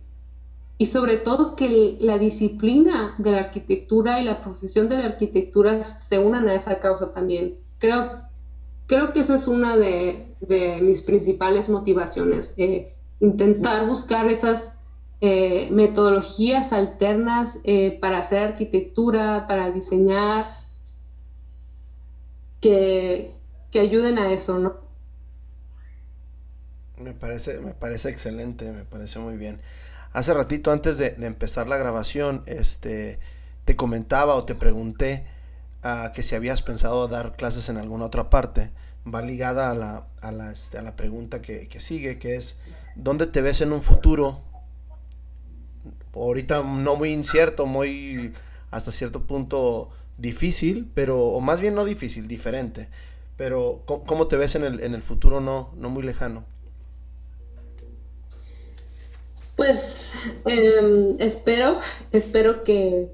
[0.79, 5.85] y sobre todo que la disciplina de la arquitectura y la profesión de la arquitectura
[6.09, 7.55] se unan a esa causa también.
[7.79, 8.27] Creo
[8.87, 10.27] creo que esa es una de,
[10.83, 14.77] mis principales motivaciones, eh, intentar buscar esas
[15.21, 20.47] eh, metodologías alternas eh, para hacer arquitectura, para diseñar,
[22.61, 23.33] que,
[23.79, 24.75] ayuden a eso, ¿no?
[26.97, 29.61] Me parece, me parece excelente, me parece muy bien.
[30.15, 33.19] Hace ratito antes de, empezar la grabación, este,
[33.67, 35.27] te comentaba o te pregunté
[36.15, 38.71] que si habías pensado dar clases en alguna otra parte,
[39.13, 42.57] va ligada a la, a la, este, a la pregunta que, que, sigue, que es,
[42.95, 44.41] ¿dónde te ves en un futuro?
[46.15, 48.33] Ahorita no muy incierto, muy
[48.71, 52.89] hasta cierto punto difícil, pero, o más bien no difícil, diferente.
[53.37, 56.45] Pero, ¿cómo, te ves en el, en el futuro no, no muy lejano?
[59.57, 59.79] Pues
[60.47, 61.79] em, espero,
[62.13, 63.11] espero que,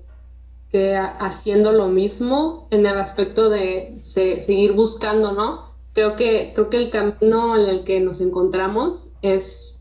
[0.70, 5.71] que haciendo lo mismo en el aspecto de seguir buscando, ¿no?
[5.94, 9.78] Creo que, creo que el camino en el que nos encontramos es,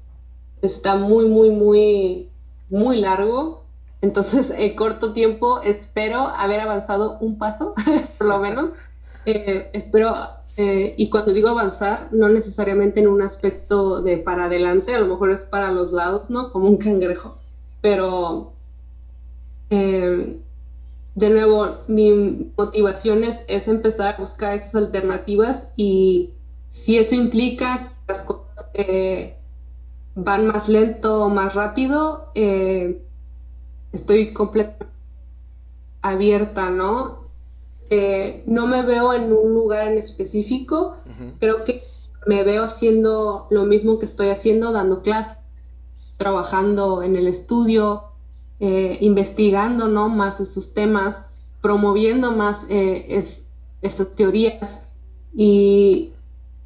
[0.61, 2.29] está muy, muy, muy,
[2.69, 3.63] muy largo.
[4.01, 7.73] Entonces, en corto tiempo espero haber avanzado un paso,
[8.17, 8.71] por lo menos.
[9.23, 10.15] Eh, espero,
[10.57, 15.05] eh, y cuando digo avanzar, no necesariamente en un aspecto de para adelante, a lo
[15.05, 16.51] mejor es para los lados, ¿no?
[16.51, 17.37] Como un cangrejo.
[17.81, 18.53] Pero
[19.69, 20.39] eh,
[21.15, 26.31] de nuevo, mi motivación es, empezar a buscar esas alternativas y
[26.69, 29.35] si eso implica que las cosas eh,
[30.15, 33.01] van más lento o más rápido, eh,
[33.91, 34.85] estoy completamente
[36.01, 37.21] abierta, ¿no?
[37.89, 40.95] Eh, no me veo en un lugar en específico,
[41.39, 41.83] creo que
[42.25, 45.37] me veo haciendo lo mismo que estoy haciendo, dando clases,
[46.15, 48.10] trabajando en el estudio,
[48.63, 50.07] eh, investigando ¿no?
[50.07, 51.15] más estos temas,
[51.63, 53.25] promoviendo más eh,
[53.81, 54.79] estas teorías
[55.33, 56.11] y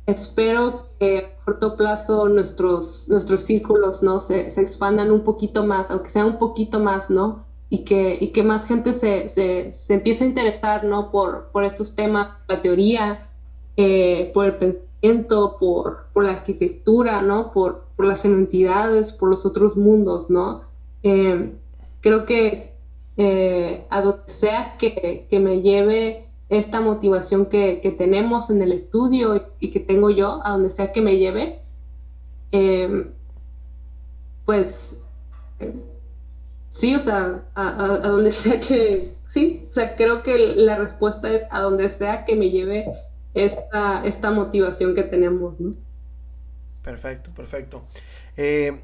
[0.05, 4.19] espero que a corto plazo nuestros, nuestros círculos ¿no?
[4.19, 7.45] Se, expandan un poquito más, aunque sea un poquito más, ¿no?
[7.69, 11.11] Y que, y que más gente se, se, se empiece a interesar ¿no?
[11.11, 13.29] por, por estos temas, la teoría,
[13.77, 17.53] eh, por el pensamiento, por, por la arquitectura, ¿no?
[17.53, 20.63] Por, por las entidades, por los otros mundos, ¿no?
[22.05, 22.75] Creo que
[23.17, 29.71] eh, a donde sea que, me lleve esta motivación que, tenemos en el estudio y,
[29.71, 31.61] que tengo yo, a donde sea que me lleve,
[32.51, 33.09] em,
[34.45, 34.67] pues
[36.69, 41.41] sí, o sea, a, donde sea que, sí, o sea, creo que la respuesta es
[41.49, 42.85] a donde sea que me lleve
[43.33, 45.73] esta, esta motivación que tenemos, ¿no?
[46.83, 47.81] Perfecto, perfecto.
[48.37, 48.79] Eh,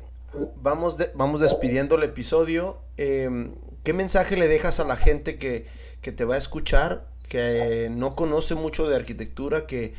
[0.62, 2.78] vamos, vamos despidiendo el episodio.
[2.98, 5.68] Em, ¿Qué mensaje le dejas a la gente que,
[6.02, 9.94] te va a escuchar, que no conoce mucho de arquitectura, que,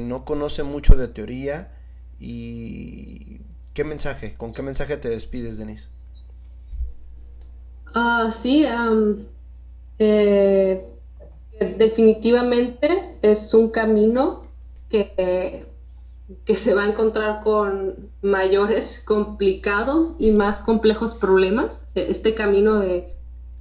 [0.00, 1.72] no conoce mucho de teoría?
[2.18, 3.40] ¿Y
[3.74, 4.34] qué mensaje?
[4.34, 5.86] ¿Con qué mensaje te despides, Denise?
[7.94, 8.64] Ah, sí,
[9.98, 10.84] eh,
[11.78, 14.44] definitivamente es un camino
[14.88, 15.66] que
[16.44, 21.80] que se va a encontrar con mayores, complicados y más complejos problemas.
[21.94, 23.14] E, este camino de,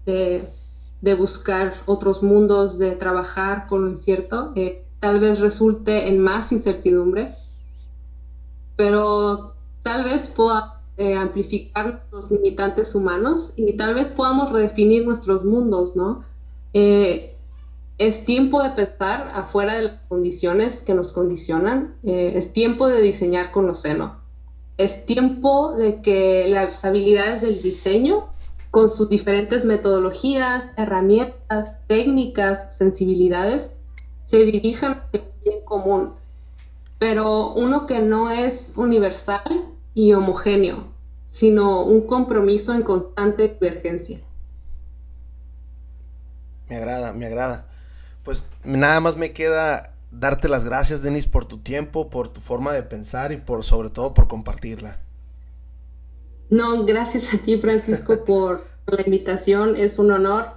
[0.06, 4.54] de, buscar otros mundos, de trabajar con lo incierto,
[5.00, 7.36] tal vez resulte en más incertidumbre,
[8.76, 9.54] pero
[9.84, 15.96] tal vez pueda eh, amplificar nuestros limitantes humanos y tal vez podamos redefinir nuestros mundos,
[15.96, 16.24] ¿no?
[16.74, 17.37] Eh,
[17.98, 23.02] es tiempo de pensar afuera de las condiciones que nos condicionan, eh, es tiempo de
[23.02, 24.18] diseñar con los seno,
[24.78, 28.28] es tiempo de que las habilidades del diseño,
[28.70, 33.72] con sus diferentes metodologías, herramientas, técnicas, sensibilidades,
[34.26, 36.14] se dirijan hacia un bien común.
[37.00, 39.44] pero uno que no es universal
[39.94, 40.88] y homogéneo,
[41.30, 44.20] sino un compromiso en constante divergencia.
[46.68, 47.68] Me agrada, me agrada.
[48.28, 52.74] Pues nada más me queda darte las gracias, Denis, por tu tiempo, por tu forma
[52.74, 55.00] de pensar y por sobre todo por compartirla.
[56.50, 59.78] No, gracias a ti, Francisco, por la invitación.
[59.78, 60.48] Es un honor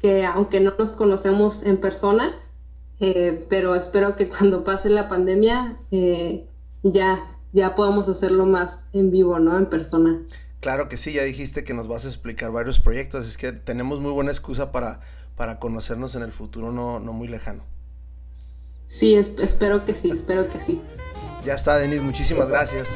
[0.00, 2.34] que aunque no nos conocemos en persona,
[2.98, 6.46] eh, pero espero que cuando pase la pandemia eh,
[6.82, 9.58] ya, ya podamos hacerlo más en vivo, ¿no?
[9.58, 10.22] En persona.
[10.60, 14.00] Claro que sí, ya dijiste que nos vas a explicar varios proyectos, es que tenemos
[14.00, 15.02] muy buena excusa para,
[15.38, 17.62] para conocernos en el futuro no, no muy lejano.
[18.98, 20.82] Sí, espero que sí, espero que sí.
[21.44, 22.88] Ya está, Denis, muchísimas gracias.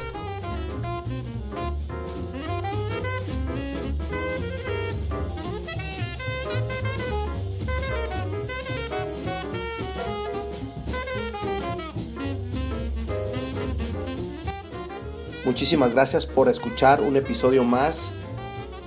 [15.44, 17.96] Muchísimas gracias por escuchar un episodio más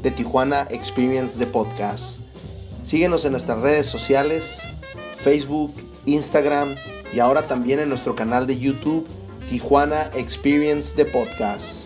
[0.02, 2.25] de Tijuana Experience de Podcast.
[2.88, 4.44] Síguenos en nuestras redes sociales,
[5.24, 5.74] Facebook,
[6.06, 6.76] Instagram
[7.14, 9.08] y ahora también en nuestro canal de YouTube
[9.50, 11.85] Tijuana Experience de Podcast.